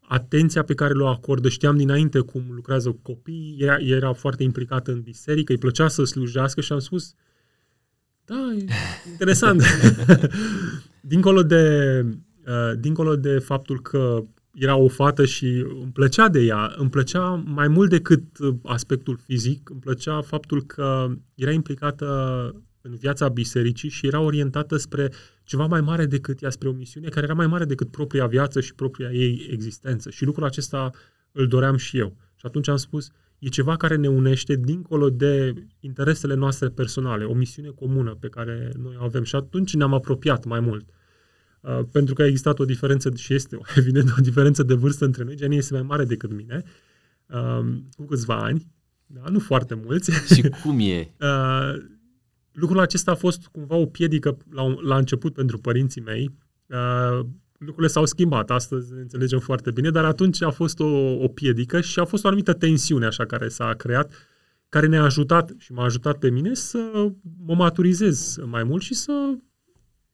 [0.00, 4.92] atenția pe care le acordă, știam dinainte cum lucrează cu copii, era, era foarte implicată
[4.92, 7.14] în biserică, îi plăcea să slujească și am spus,
[8.24, 8.64] da, e
[9.10, 9.62] interesant.
[11.00, 12.04] dincolo, de,
[12.46, 17.42] uh, dincolo de faptul că era o fată și îmi plăcea de ea, îmi plăcea
[17.46, 18.22] mai mult decât
[18.62, 22.06] aspectul fizic, îmi plăcea faptul că era implicată
[22.80, 25.12] în viața bisericii și era orientată spre
[25.44, 28.60] ceva mai mare decât ea, spre o misiune care era mai mare decât propria viață
[28.60, 30.10] și propria ei existență.
[30.10, 30.90] Și lucrul acesta
[31.32, 32.16] îl doream și eu.
[32.36, 37.34] Și atunci am spus, e ceva care ne unește dincolo de interesele noastre personale, o
[37.34, 39.22] misiune comună pe care noi o avem.
[39.22, 40.88] Și atunci ne-am apropiat mai mult.
[41.60, 45.24] Uh, pentru că a existat o diferență, și este evident o diferență de vârstă între
[45.24, 46.62] noi, Gianni este mai mare decât mine,
[47.26, 48.66] uh, cu câțiva ani,
[49.06, 49.22] da?
[49.30, 50.10] nu foarte mulți.
[50.34, 51.14] Și cum e?
[51.20, 51.74] Uh,
[52.52, 56.30] lucrul acesta a fost cumva o piedică la, la început pentru părinții mei.
[56.66, 57.26] Uh,
[57.58, 61.80] lucrurile s-au schimbat, astăzi ne înțelegem foarte bine, dar atunci a fost o, o piedică
[61.80, 64.12] și a fost o anumită tensiune așa care s-a creat,
[64.68, 67.12] care ne-a ajutat și m-a ajutat pe mine să
[67.44, 69.34] mă maturizez mai mult și să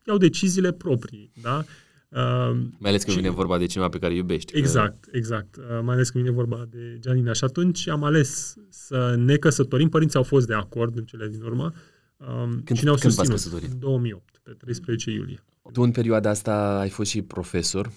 [0.06, 1.64] iau deciziile proprii, da?
[2.08, 4.56] Uh, mai ales când și, vine vorba de cineva pe care iubești.
[4.56, 5.10] Exact, că...
[5.12, 5.56] exact.
[5.56, 7.32] Uh, mai ales când vine vorba de Gianina.
[7.32, 9.88] Și atunci am ales să ne căsătorim.
[9.88, 11.72] Părinții au fost de acord în cele din urmă.
[12.16, 13.72] Um, când, și ne-au când v-ați căsătorit?
[13.72, 15.44] În 2008, pe 13 iulie.
[15.72, 17.92] Tu în perioada asta ai fost și profesor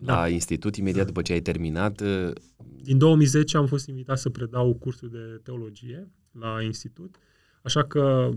[0.00, 0.20] da.
[0.20, 2.00] la institut, imediat după ce ai terminat.
[2.00, 2.32] Uh,
[2.82, 7.16] din 2010 am fost invitat să predau cursul de teologie la institut,
[7.62, 8.30] așa că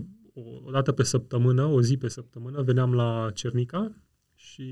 [0.64, 3.92] o dată pe săptămână, o zi pe săptămână, veneam la Cernica
[4.34, 4.64] și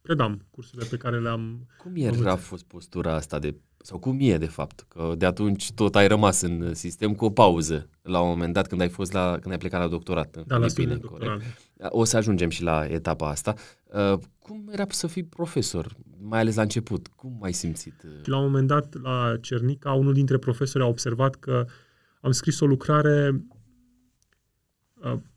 [0.00, 1.66] predam cursurile pe care le-am...
[1.78, 3.54] Cum era a fost postura asta de...
[3.76, 4.84] Sau cum e, de fapt?
[4.88, 8.66] Că de atunci tot ai rămas în sistem cu o pauză la un moment dat
[8.66, 9.38] când ai fost la...
[9.40, 11.42] când ai plecat la doctorat în da, Filipine, la corect?
[11.88, 13.54] O să ajungem și la etapa asta.
[13.84, 17.06] Uh, cum era să fii profesor, mai ales la început?
[17.06, 17.94] Cum ai simțit?
[18.24, 21.66] La un moment dat, la Cernica, unul dintre profesori a observat că
[22.20, 23.53] am scris o lucrare Uh,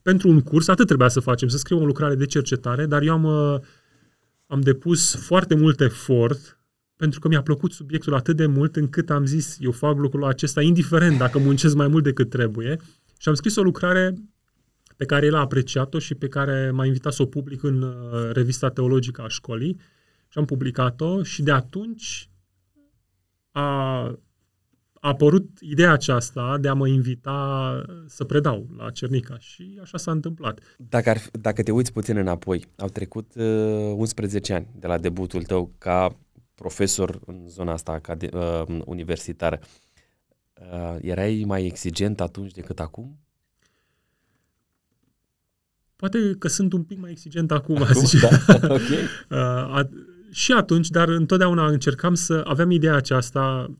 [0.01, 3.13] pentru un curs, atât trebuia să facem, să scriem o lucrare de cercetare, dar eu
[3.13, 3.59] am, uh,
[4.47, 6.59] am depus foarte mult efort
[6.95, 10.61] pentru că mi-a plăcut subiectul atât de mult încât am zis, eu fac lucrul acesta
[10.61, 12.79] indiferent dacă muncesc mai mult decât trebuie.
[13.19, 14.13] Și am scris o lucrare
[14.95, 18.29] pe care el a apreciat-o și pe care m-a invitat să o public în uh,
[18.31, 19.79] revista teologică a școlii
[20.27, 22.29] și am publicat-o și de atunci
[23.51, 24.19] a
[25.07, 30.11] a apărut ideea aceasta de a mă invita să predau la Cernica și așa s-a
[30.11, 30.59] întâmplat.
[30.77, 35.43] Dacă, ar, dacă te uiți puțin înapoi, au trecut uh, 11 ani de la debutul
[35.43, 36.17] tău ca
[36.55, 39.59] profesor în zona asta acad- uh, universitară.
[40.71, 43.19] Uh, erai mai exigent atunci decât acum?
[45.95, 48.27] Poate că sunt un pic mai exigent acum, acum zice.
[48.27, 48.57] Da?
[48.61, 49.01] okay.
[49.29, 49.37] uh,
[49.77, 49.89] a,
[50.31, 53.71] și atunci, dar întotdeauna încercam să avem ideea aceasta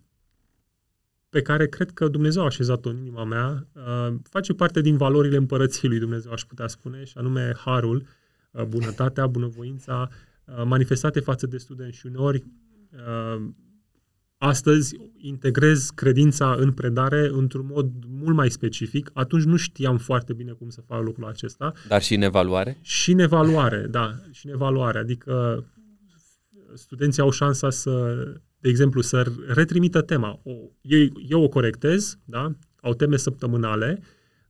[1.29, 5.37] pe care cred că Dumnezeu a așezat-o în inima mea, uh, face parte din valorile
[5.37, 8.05] împărăției lui Dumnezeu, aș putea spune, și anume harul,
[8.51, 10.09] uh, bunătatea, bunăvoința,
[10.45, 12.43] uh, manifestate față de studenți și uneori
[14.37, 19.09] astăzi integrez credința în predare într-un mod mult mai specific.
[19.13, 21.73] Atunci nu știam foarte bine cum să fac lucrul acesta.
[21.87, 22.77] Dar și în evaluare?
[22.81, 24.15] Și în evaluare, da.
[24.31, 24.99] Și în evaluare.
[24.99, 25.65] Adică
[26.73, 28.15] studenții au șansa să
[28.59, 30.39] de exemplu, să retrimită tema.
[30.43, 32.51] O, eu, eu o corectez, da?
[32.81, 33.99] au teme săptămânale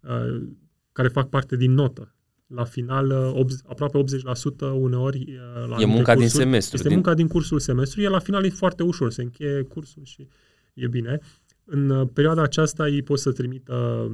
[0.01, 0.47] uh,
[0.91, 2.15] care fac parte din notă.
[2.47, 6.75] la final uh, 80, aproape 80% uneori uh, la E munca cursuri, din semestru.
[6.75, 6.97] Este din...
[6.97, 10.27] munca din cursul semestru, iar la final e foarte ușor, se încheie cursul și
[10.73, 11.19] e bine.
[11.65, 14.09] În uh, perioada aceasta ei pot să trimită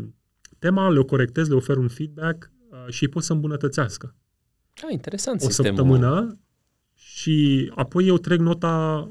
[0.59, 4.15] tema, le o corectez, le ofer un feedback uh, și ei pot să îmbunătățească.
[4.75, 5.75] Ah, interesant O sistemul.
[5.77, 6.39] săptămână
[6.93, 9.07] și apoi eu trec nota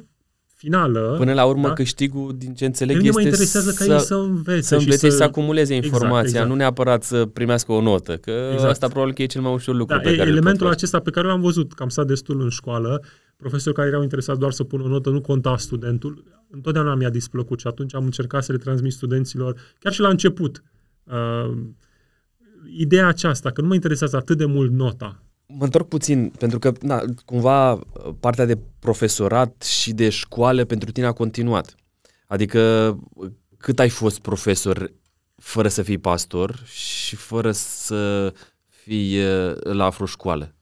[0.62, 1.14] finală.
[1.18, 1.72] Până la urmă, da?
[1.72, 4.75] câștigul, din ce Pe înțeleg, mine mă este interesează ca să, ei să învețe să
[4.79, 5.16] și învețe și să...
[5.16, 6.48] să acumuleze Exact, informația, exact.
[6.48, 8.70] nu neapărat să primească o notă, că Exact.
[8.70, 10.79] asta probabil că e cel mai ușor lucru Da, pe care îl pot elementul face.
[10.79, 13.03] acesta pe care l-am văzut, că am stat destul în școală,
[13.37, 17.61] profesori care erau interesați doar să pună o notă, nu conta studentul, întotdeauna mi-a displăcut
[17.61, 20.62] și atunci am încercat să le transmit studenților, chiar și la început,
[21.05, 21.53] uh,
[22.77, 25.22] ideea aceasta, că nu mă interesează atât de mult nota.
[25.59, 27.81] Mă întorc puțin, pentru că, na, cumva,
[28.21, 31.75] partea de profesorat și de școală pentru tine a continuat.
[32.27, 32.99] Adică,
[33.57, 34.93] cât ai fost profesor
[35.37, 38.33] fără să fii pastor și fără să
[38.69, 40.55] fii uh, la afroșcoală?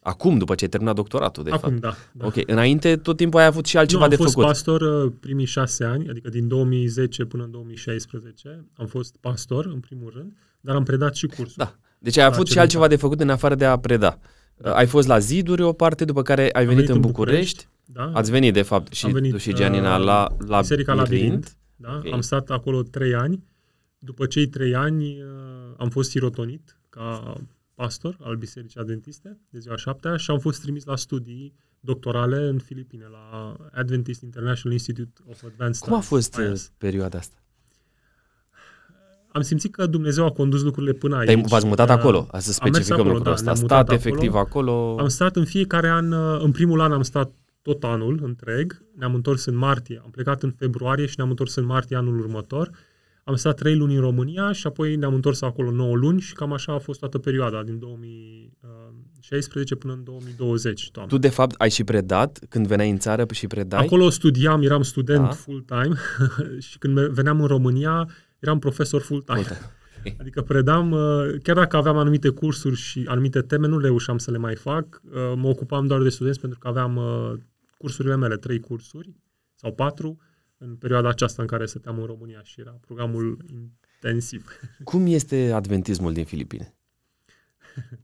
[0.00, 1.80] Acum, după ce ai terminat doctoratul, de Acum, fapt.
[1.80, 1.96] da.
[2.12, 2.26] da.
[2.26, 4.46] Ok, înainte tot timpul ai avut și altceva nu, am de fost făcut.
[4.46, 8.64] pastor uh, primii șase ani, adică din 2010 până în 2016.
[8.74, 11.54] Am fost pastor, în primul rând, dar am predat și cursul.
[11.56, 11.78] Da.
[12.04, 14.18] Deci ai avut și acele altceva de făcut în afară de a preda.
[14.56, 14.74] Da.
[14.74, 17.68] Ai fost la ziduri o parte, după care ai venit, venit în în București.
[17.84, 18.10] Da?
[18.14, 21.56] Ați venit, de fapt, și Am venit, tu și Gianina uh, la, la Biserica Labirint.
[21.76, 21.96] Da?
[22.04, 22.12] Ok.
[22.12, 23.44] Am stat acolo trei ani.
[23.98, 27.36] După cei trei ani uh, am fost sirotonit ca
[27.74, 32.58] pastor al Bisericii Adventiste de ziua șaptea și am fost trimis la studii doctorale în
[32.58, 36.72] Filipine, la Adventist International Institute of Advanced Cum a Studies, fost uh, IAS.
[36.78, 37.36] perioada asta?
[39.36, 41.26] Am simțit că Dumnezeu a condus lucrurile până aici.
[41.26, 43.44] Te-ai, v-ați mutat Uh, acolo, să am mers specificăm acolo, lucrul da, ăsta.
[43.44, 44.96] ne-am A mutat stat efectiv acolo.
[44.98, 49.14] Am stat în fiecare an, uh, în primul an am stat tot anul întreg, ne-am
[49.14, 52.70] întors în martie, am plecat în februarie și ne-am întors în martie anul următor.
[53.24, 56.52] Am stat trei luni în România și apoi ne-am întors acolo 9 luni și cam
[56.52, 60.90] așa a fost toată perioada, din 2016 până în 2020.
[60.90, 61.10] Toamnă.
[61.12, 63.84] Tu, de fapt, ai și predat când veneai în țară și predai?
[63.84, 65.30] Acolo studiam, eram student Da.
[65.30, 65.94] full-time
[66.68, 68.08] și când veneam în România
[68.44, 69.38] eram profesor full-time.
[69.38, 69.58] Uite.
[70.20, 74.38] Adică predam, uh, chiar dacă aveam anumite cursuri și anumite teme, nu reușeam să le
[74.38, 75.02] mai fac.
[75.04, 77.32] Uh, Mă ocupam doar de studenți pentru că aveam uh,
[77.78, 79.14] cursurile mele, trei cursuri
[79.54, 80.18] sau patru,
[80.58, 83.44] în perioada aceasta în care stăteam în România și era programul
[84.02, 84.50] intensiv.
[84.84, 86.74] Cum este adventismul din Filipine?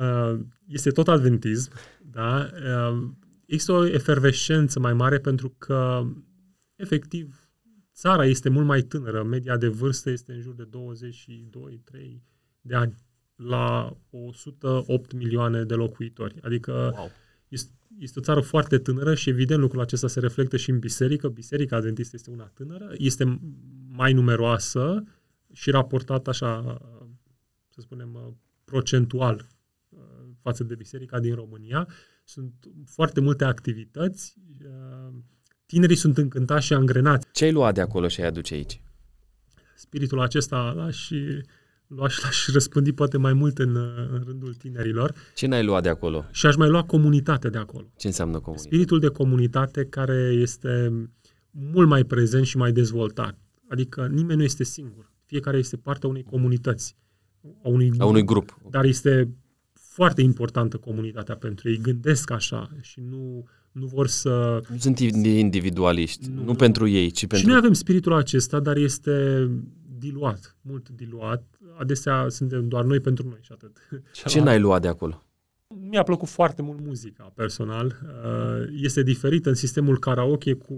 [0.00, 1.72] Uh, Este tot adventism,
[2.02, 2.50] da?
[2.64, 3.08] Uh,
[3.46, 6.06] Există o efervescență mai mare pentru că,
[6.76, 7.43] efectiv,
[7.94, 9.22] țara este mult mai tânără.
[9.22, 12.20] Media de vârstă este în jur de 22-3
[12.60, 12.94] de ani
[13.36, 16.40] la 108 milioane de locuitori.
[16.42, 17.10] Adică Wow.
[17.48, 21.28] este, este o țară foarte tânără și evident lucrul acesta se reflectă și în biserică.
[21.28, 23.40] Biserica Adventistă este una tânără, este
[23.88, 25.04] mai numeroasă
[25.52, 26.78] și raportat așa,
[27.68, 29.46] să spunem, procentual
[29.88, 29.98] uh,
[30.40, 31.88] față de biserica din România.
[32.24, 32.52] Sunt
[32.84, 35.14] foarte multe activități, uh,
[35.66, 37.26] tinerii sunt încântați și angrenați.
[37.32, 38.82] Ce ai luat de acolo și ai aduce aici?
[39.76, 41.10] Spiritul acesta l-aș,
[41.86, 45.88] l-aș, l-aș răspândi poate mai mult în, uh, în rândul tinerilor Ce n-ai luat de
[45.88, 46.24] acolo?
[46.30, 47.86] și aș mai lua comunitatea de acolo.
[47.96, 48.68] Ce înseamnă comunitate?
[48.74, 50.92] Spiritul de comunitate care este
[51.50, 53.38] mult mai prezent și mai dezvoltat.
[53.68, 55.12] Adică nimeni nu este singur.
[55.24, 56.96] Fiecare este partea unei comunități,
[57.62, 58.00] a unui grup.
[58.00, 58.58] A unui grup.
[58.70, 59.34] Dar este
[59.74, 61.78] foarte importantă comunitatea pentru ei.
[61.78, 64.62] Gândesc așa și nu, nu vor să...
[64.68, 66.44] Nu sunt individualiști, nu, Nu.
[66.44, 67.48] nu pentru ei, ci Și pentru...
[67.48, 69.48] noi avem spiritul acesta, dar este
[69.98, 71.44] diluat, mult diluat.
[71.78, 73.76] Adesea suntem doar noi pentru noi și atât.
[74.26, 75.22] Ce n-ai luat de acolo?
[75.90, 78.00] Mi-a plăcut foarte mult muzica, personal.
[78.02, 80.74] Uh, Este diferită în sistemul karaoke cu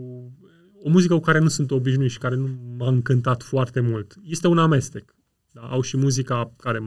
[0.83, 4.15] o muzică cu care nu sunt obișnuit și care nu m-a încântat foarte mult.
[4.25, 5.15] Este un amestec.
[5.53, 5.61] Da?
[5.61, 6.79] Au și muzica care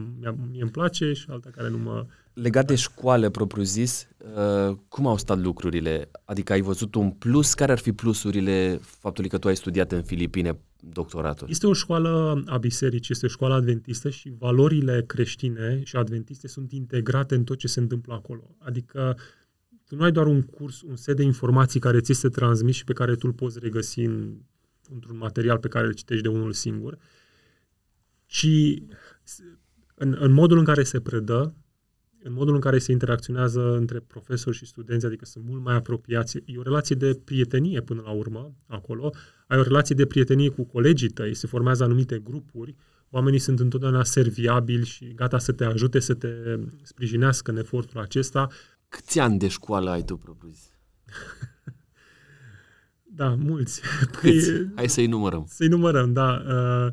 [0.50, 2.06] mie îmi place și alta care nu mă...
[2.32, 6.10] Legat de școală propriu-zis, uh, cum au stat lucrurile?
[6.24, 7.54] Adică ai văzut un plus?
[7.54, 11.48] Care ar fi plusurile faptului că tu ai studiat în Filipine doctoratul?
[11.50, 16.72] Este o școală a bisericii, este o școală adventistă și valorile creștine și adventiste sunt
[16.72, 18.56] integrate în tot ce se întâmplă acolo.
[18.58, 19.16] Adică
[19.84, 22.84] tu nu ai doar un curs, un set de informații care ți se transmis și
[22.84, 24.36] pe care tu îl poți regăsi în,
[24.92, 26.98] într-un material pe care îl citești de unul singur,
[28.26, 28.48] ci
[29.94, 31.54] în, în modul în care se predă,
[32.22, 36.36] în modul în care se interacționează între profesori și studenți, adică sunt mult mai apropiați.
[36.44, 39.12] E o relație de prietenie până la urmă acolo.
[39.46, 42.74] Ai o relație de prietenie cu colegii tăi, se formează anumite grupuri,
[43.10, 46.28] oamenii sunt întotdeauna serviabili și gata să te ajute, să te
[46.82, 48.48] sprijinească în efortul acesta.
[48.88, 50.68] Câți ani de școală ai tu propriu-zis?
[53.12, 53.80] Da, mulți.
[54.20, 54.50] Câți?
[54.50, 55.44] Păi, Hai să-i numărăm.
[55.48, 56.42] Să-i numărăm, da.
[56.46, 56.92] Uh,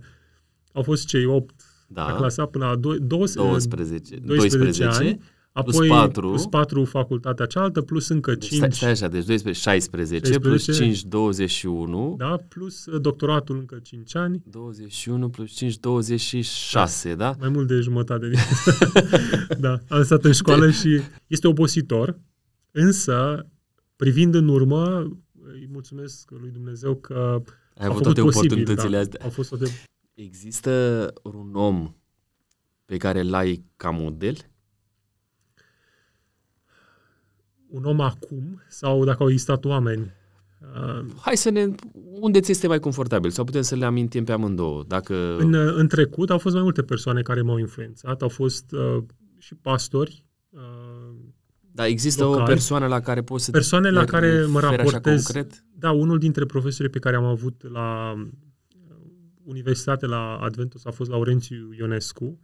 [0.71, 1.56] au fost cei 8
[1.87, 2.05] da.
[2.05, 5.19] a clasat până la 12, 12, 12, 12 ani,
[5.51, 8.49] apoi plus 4, plus 4 facultatea cealaltă, plus încă 5.
[8.49, 12.15] Deci, stai, stai așa, deci 12, 16, 16, plus 5, 21.
[12.17, 14.43] Da, plus uh, doctoratul încă 5 ani.
[14.49, 17.15] 21 plus 5, 26, da?
[17.15, 17.35] da?
[17.39, 18.31] Mai mult de jumătate.
[19.59, 22.19] da, am stat în școală și este obositor,
[22.71, 23.47] însă,
[23.95, 25.07] privind în urmă,
[25.53, 27.41] îi mulțumesc lui Dumnezeu că
[27.77, 29.19] ai avut toate posibil, oportunitățile da, astea.
[29.23, 29.65] Au fost toate...
[30.17, 31.95] Există un om
[32.85, 34.35] pe care l-ai ca model?
[37.67, 40.11] Un om acum sau dacă au existat oameni?
[40.75, 41.65] Uh, Hai să ne...
[42.19, 43.29] Unde ți este mai confortabil?
[43.29, 44.83] Sau putem să le amintim pe amândouă?
[44.87, 45.37] Dacă...
[45.37, 48.21] În, în trecut au fost mai multe persoane care m-au influențat.
[48.21, 49.03] Au fost uh,
[49.37, 50.25] și pastori.
[50.49, 50.59] Uh,
[51.71, 52.41] da, există locali.
[52.41, 55.23] o persoană la care poți să Persoane la care mă raportez.
[55.23, 55.63] concret?
[55.73, 58.15] Da, unul dintre profesorii pe care am avut la
[59.47, 62.39] universitate la Adventus a fost Laurențiu Ionescu,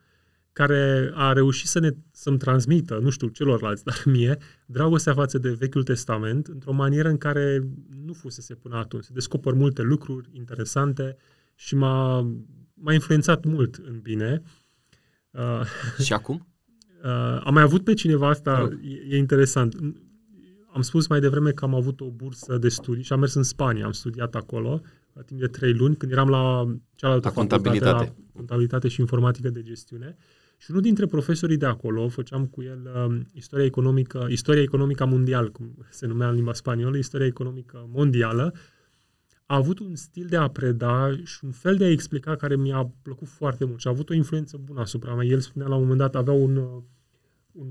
[0.53, 5.49] care a reușit să ne, să-mi transmită, nu știu, celorlalți, dar mie, dragostea față de
[5.49, 7.67] Vechiul Testament într-o manieră în care
[8.05, 9.03] nu fusese până atunci.
[9.03, 11.17] Se descoper multe lucruri interesante
[11.55, 12.21] și m-a,
[12.73, 14.41] m-a influențat mult în bine.
[15.31, 15.61] Uh,
[16.03, 16.45] și acum?
[17.03, 19.75] Uh, am mai avut pe cineva asta, e, e interesant.
[20.73, 23.43] Am spus mai devreme că am avut o bursă de studii și am mers în
[23.43, 24.81] Spania, am studiat acolo la
[25.21, 28.03] timp de trei luni, când eram la cealaltă la contabilitate.
[28.03, 30.15] La contabilitate și informatică de gestiune.
[30.57, 35.49] Și unul dintre profesorii de acolo, făceam cu el uh, istoria economică, istoria economică mondială,
[35.49, 38.53] cum se numea în limba spaniolă, istoria economică mondială,
[39.45, 42.91] a avut un stil de a preda și un fel de a explica care mi-a
[43.01, 45.25] plăcut foarte mult și a avut o influență bună asupra mea.
[45.25, 46.83] El spunea la un moment dat, avea un, uh,
[47.51, 47.67] un,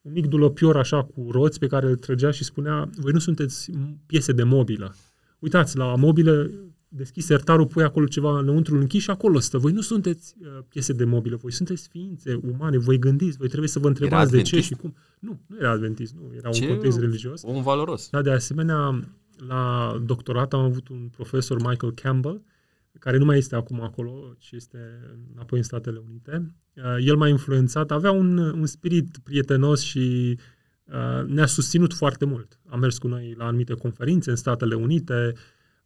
[0.00, 3.70] un mic dulăpior așa cu roți pe care îl trăgea și spunea, voi nu sunteți
[4.06, 4.94] piese de mobilă.
[5.42, 6.50] Uitați, la mobilă
[6.88, 9.58] deschis sertarul, pui acolo ceva înăuntru închis și acolo stă.
[9.58, 13.68] Voi nu sunteți uh, piese de mobilă, voi sunteți ființe umane, voi gândiți, voi trebuie
[13.68, 14.94] să vă întrebați de ce și cum.
[15.18, 17.42] Nu, nu era adventist, nu, era ce un context religios.
[17.42, 18.08] Un valoros.
[18.10, 19.00] Da, de asemenea,
[19.46, 22.42] la doctorat am avut un profesor, Michael Campbell,
[22.98, 24.78] care nu mai este acum acolo, ci este
[25.34, 26.54] înapoi în Statele Unite.
[26.76, 30.42] Uh, el m-a influențat, avea un, un spirit prietenos și uh,
[31.26, 32.58] ne-a susținut foarte mult.
[32.68, 35.32] Am mers cu noi la anumite conferințe în Statele Unite,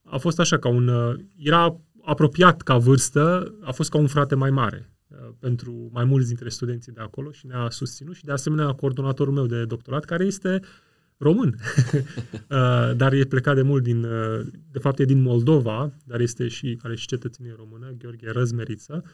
[0.03, 0.89] a fost așa ca un...
[0.89, 4.91] Uh, era apropiat ca vârstă, a fost ca un frate mai mare
[5.39, 9.47] pentru mai mulți dintre studenții de acolo și ne-a susținut și de asemenea coordonatorul meu
[9.47, 10.61] de doctorat, care este
[11.17, 11.57] român,
[13.01, 14.01] dar e plecat de mult din,
[14.71, 19.05] de fapt e din Moldova, dar este și, care și cetățenie română, Gheorghe Răzmeriță,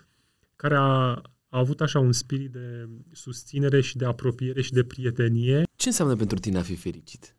[0.56, 5.62] care a, a avut așa un spirit de susținere și de apropiere și de prietenie.
[5.82, 7.36] Ce înseamnă pentru tine a fi fericit?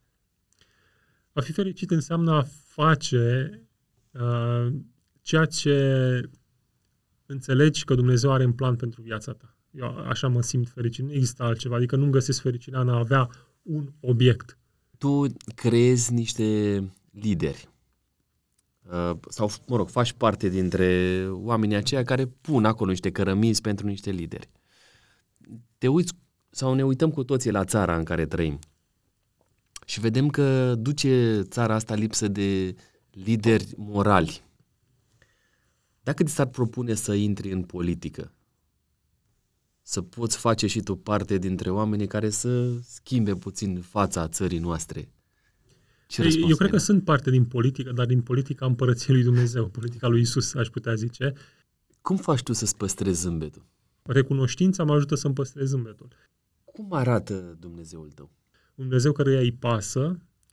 [1.34, 3.62] A fi fericit înseamnă a face
[4.12, 4.68] uh,
[5.22, 6.30] ceea ce
[7.26, 9.58] înțelegi că Dumnezeu are în plan pentru viața ta.
[9.72, 11.04] Eu așa mă simt fericit.
[11.04, 11.76] Nu există altceva.
[11.76, 13.30] Adică nu găsesc fericirea în a avea
[13.62, 14.58] un obiect.
[14.98, 15.26] Tu
[15.56, 16.80] creezi niște
[17.12, 17.72] lideri
[18.92, 23.88] Uh, sau, mă rog, faci parte dintre oamenii aceia care pun acolo niște cărămizi pentru
[23.88, 24.50] niște lideri.
[25.78, 26.14] Te uiți
[26.54, 28.60] sau ne uităm cu toții la țara în care trăim
[29.86, 32.76] și vedem că duce țara asta lipsă de
[33.12, 34.44] lideri morali.
[36.04, 38.32] Dacă ți s-ar propune să intri în politică,
[39.82, 45.12] să poți face și tu parte dintre oamenii care să schimbe puțin fața țării noastre,
[46.08, 49.68] ce Ei, Eu cred că sunt parte din politică, dar din politica împărăției lui Dumnezeu,
[49.68, 51.34] politica lui Isus, aș putea zice.
[52.02, 53.66] Cum faci tu să-ți păstrezi zâmbetul?
[54.02, 56.08] Recunoștința mă ajută să-mi păstrez zâmbetul.
[56.78, 58.32] Cum arată Dumnezeul tău?
[58.76, 60.02] Un Dumnezeu care îi pasă,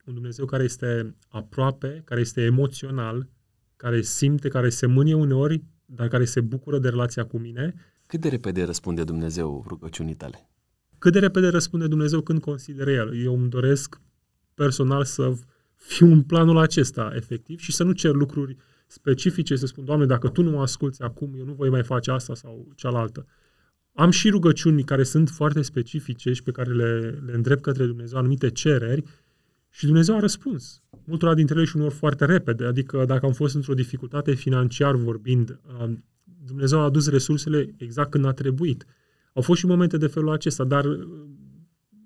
[0.07, 3.29] un Dumnezeu care este aproape, care este emoțional,
[3.77, 7.75] care simte, care se mânie uneori, dar care se bucură de relația cu mine.
[8.07, 10.51] Cât de repede răspunde Dumnezeu rugăciunii tale?
[10.99, 13.25] Cât de repede răspunde Dumnezeu când consideră El.
[13.25, 14.01] Eu îmi doresc
[14.55, 15.33] personal să
[15.75, 18.57] fiu în planul acesta, efectiv, și să nu cer lucruri
[18.87, 22.11] specifice, să spun, Doamne, dacă Tu nu mă asculți acum, eu nu voi mai face
[22.11, 23.27] asta sau cealaltă.
[24.01, 28.18] Am și rugăciuni care sunt foarte specifice și pe care le, le îndrept către Dumnezeu,
[28.18, 29.03] anumite cereri,
[29.70, 30.82] și Dumnezeu a răspuns.
[31.05, 32.64] Multora dintre ele și unor foarte repede.
[32.64, 36.05] Adică dacă am fost într-o dificultate financiar vorbind, um,
[36.46, 38.84] Dumnezeu a adus resursele exact când a trebuit.
[39.32, 40.84] Au fost și momente de felul acesta, dar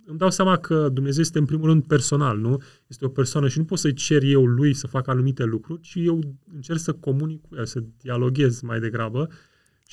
[0.07, 2.63] îmi dau seama că Dumnezeu este în primul rând personal, nu?
[2.87, 5.95] Este o persoană și nu pot să-i cer eu lui să facă anumite lucruri, ci
[5.95, 6.21] eu
[6.55, 9.29] încerc să comunic cu el, să dialoghez mai degrabă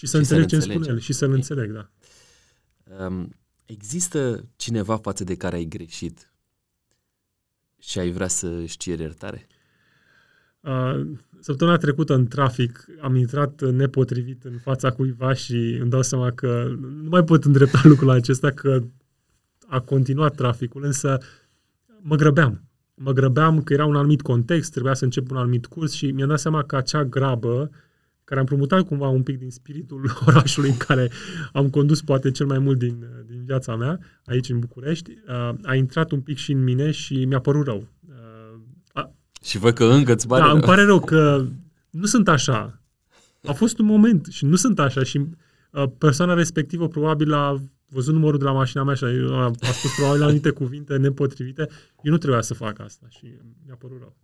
[0.02, 1.40] și să și înțeleg ce îmi spune el și să-l okay.
[1.40, 1.90] înțeleg, da.
[3.06, 3.36] Um,
[3.66, 6.32] există cineva față de care ai greșit
[7.80, 9.48] și ai vrea să-și ceri iertare?
[10.60, 11.02] Uh,
[11.40, 16.76] săptămâna trecută în trafic am intrat nepotrivit în fața cuiva și îmi dau seama că
[16.80, 18.84] nu mai pot îndrepta lucrul acesta că
[19.68, 21.18] a continuat traficul, însă
[22.00, 22.64] mă grăbeam.
[22.94, 26.28] Mă grăbeam că era un anumit context, trebuia să încep un anumit curs și mi-am
[26.28, 27.70] dat seama că acea grabă
[28.24, 31.12] care am promutat cumva un pic din spiritul orașului în care
[31.54, 35.76] am condus poate cel mai mult din, din viața mea, aici în București, uh, a
[35.76, 37.88] intrat un pic și în mine și mi-a părut rău.
[39.44, 40.56] Și văd că încă îți pare Da, rău.
[40.56, 41.46] îmi pare rău că
[41.90, 42.82] nu sunt așa.
[43.44, 45.18] A fost un moment și nu sunt așa și
[45.72, 49.96] uh, persoana respectivă probabil a văzut numărul de la mașina mea și a, a spus
[49.98, 51.70] probabil anumite cuvinte nepotrivite.
[52.02, 53.26] Eu nu trebuia să fac asta și
[53.66, 54.16] mi-a părut rău.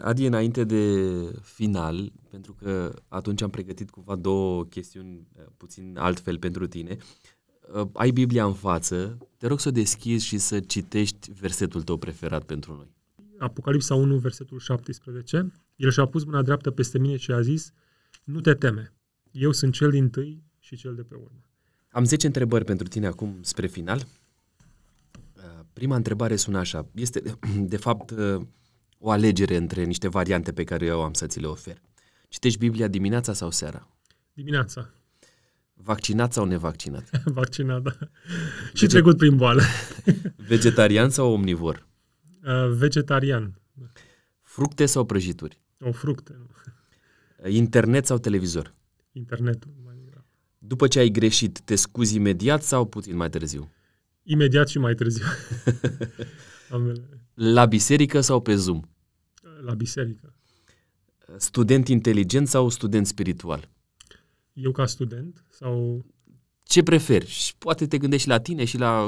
[0.00, 1.04] Adi, înainte de
[1.42, 6.96] final, pentru că atunci am pregătit cumva două chestiuni uh, puțin altfel pentru tine,
[7.74, 11.96] uh, ai Biblia în față, te rog să o deschizi și să citești versetul tău
[11.96, 12.94] preferat pentru noi.
[13.38, 15.52] Apocalipsa 1, versetul 17.
[15.76, 17.72] El și-a pus mâna dreaptă peste mine și a zis,
[18.24, 18.92] nu te teme,
[19.30, 21.44] eu sunt cel din tâi și cel de pe urmă.
[21.90, 24.06] Am 10 întrebări pentru tine acum spre final.
[25.36, 26.86] Uh, Prima întrebare sună așa.
[26.94, 27.22] Este,
[27.74, 28.40] de fapt, uh,
[29.04, 31.82] o alegere între niște variante pe care eu am să ți le ofer.
[32.28, 33.88] Citești Biblia dimineața sau seara?
[34.32, 34.90] Dimineața,
[35.74, 37.10] Vaccinat sau nevaccinat?
[37.40, 37.96] vaccinat, da.
[38.74, 39.62] și trecut prin boală.
[40.48, 41.86] Vegetarian sau omnivor?
[42.44, 43.60] Uh, vegetarian,
[44.42, 45.60] Fructe sau prăjituri?
[45.80, 46.46] o fructe, nu?
[47.50, 48.74] Internet sau televizor?
[49.12, 49.70] internetul.
[49.84, 50.26] Mai degrabă.
[50.58, 53.72] După ce ai greșit, te scuzi imediat sau puțin mai târziu?
[54.22, 55.24] Imediat și mai târziu.
[56.70, 57.08] Ambele.
[57.34, 58.80] La biserică sau pe Zoom?
[59.64, 60.34] La biserică.
[61.36, 63.68] Student inteligent sau student spiritual?
[64.52, 66.04] Eu ca student sau
[66.62, 67.26] Ce preferi?
[67.26, 69.04] Și poate te gândești și la tine și la...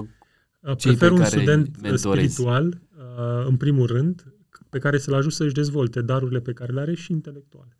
[0.61, 2.33] uh, Cei prefer pe un care îi student mentorezi.
[2.33, 4.35] spiritual, uh, în primul rând,
[4.71, 7.77] pe care să-l ajut să-și dezvolte darurile pe care le are și intelectual.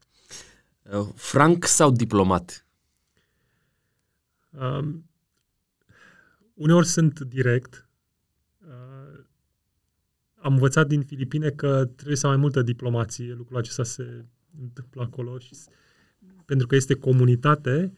[0.83, 2.67] uh, Franc sau diplomat?
[4.51, 5.11] Um,
[6.55, 7.84] uneori sunt direct.
[10.45, 13.35] Uh, am învățat din Filipine că trebuie să am mai multă diplomație.
[13.37, 14.25] Lucrul acesta se
[14.63, 15.67] întâmplă acolo și s-
[16.45, 17.93] pentru că este comunitate,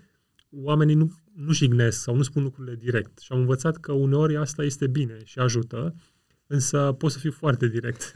[0.51, 3.19] oamenii nu, nu jignesc sau nu spun lucrurile direct.
[3.19, 5.95] Și am învățat că uneori asta este bine și ajută,
[6.47, 8.13] însă pot să fiu foarte direct.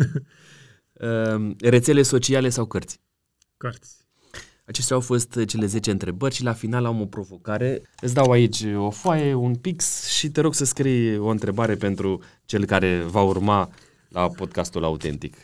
[0.92, 3.00] Uh, Rețele sociale sau cărți?
[3.56, 3.98] Cărți.
[4.64, 7.82] Acestea au fost cele 10 întrebări și la final am o provocare.
[8.00, 12.22] Îți dau aici o foaie, un pix și te rog să scrii o întrebare pentru
[12.44, 13.70] cel care va urma
[14.10, 15.36] la podcastul autentic.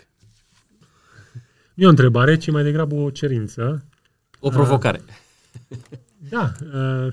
[1.75, 3.85] Nu e o întrebare, ci mai degrabă o cerință.
[4.41, 5.01] O provocare.
[6.29, 7.13] Da, uh,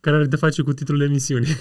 [0.00, 1.56] care are de face cu titlul emisiunii.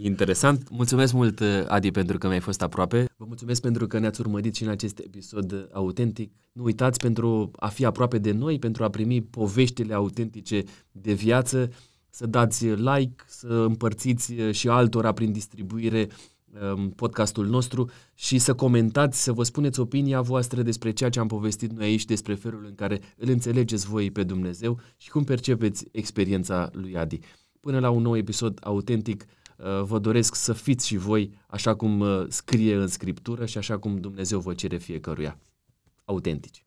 [0.00, 0.70] Interesant.
[0.70, 3.04] Mulțumesc mult, Adi, pentru că mi-ai fost aproape.
[3.16, 6.32] Vă mulțumesc pentru că ne-ați urmărit și în acest episod autentic.
[6.52, 11.70] Nu uitați pentru a fi aproape de noi, pentru a primi poveștile autentice de viață,
[12.10, 16.14] să dați like, să împărțiți și altora prin distribuire um,
[16.96, 21.72] podcastul nostru și să comentați, să vă spuneți opinia voastră despre ceea ce am povestit
[21.72, 26.70] noi aici, despre felul în care îl înțelegeți voi pe Dumnezeu și cum percepeți experiența
[26.72, 27.18] lui Adi.
[27.60, 32.00] Până la un nou episod autentic, uh, vă doresc să fiți și voi așa cum
[32.00, 35.38] uh, scrie în Scriptură și așa cum Dumnezeu vă cere fiecăruia.
[36.04, 36.65] Autentici.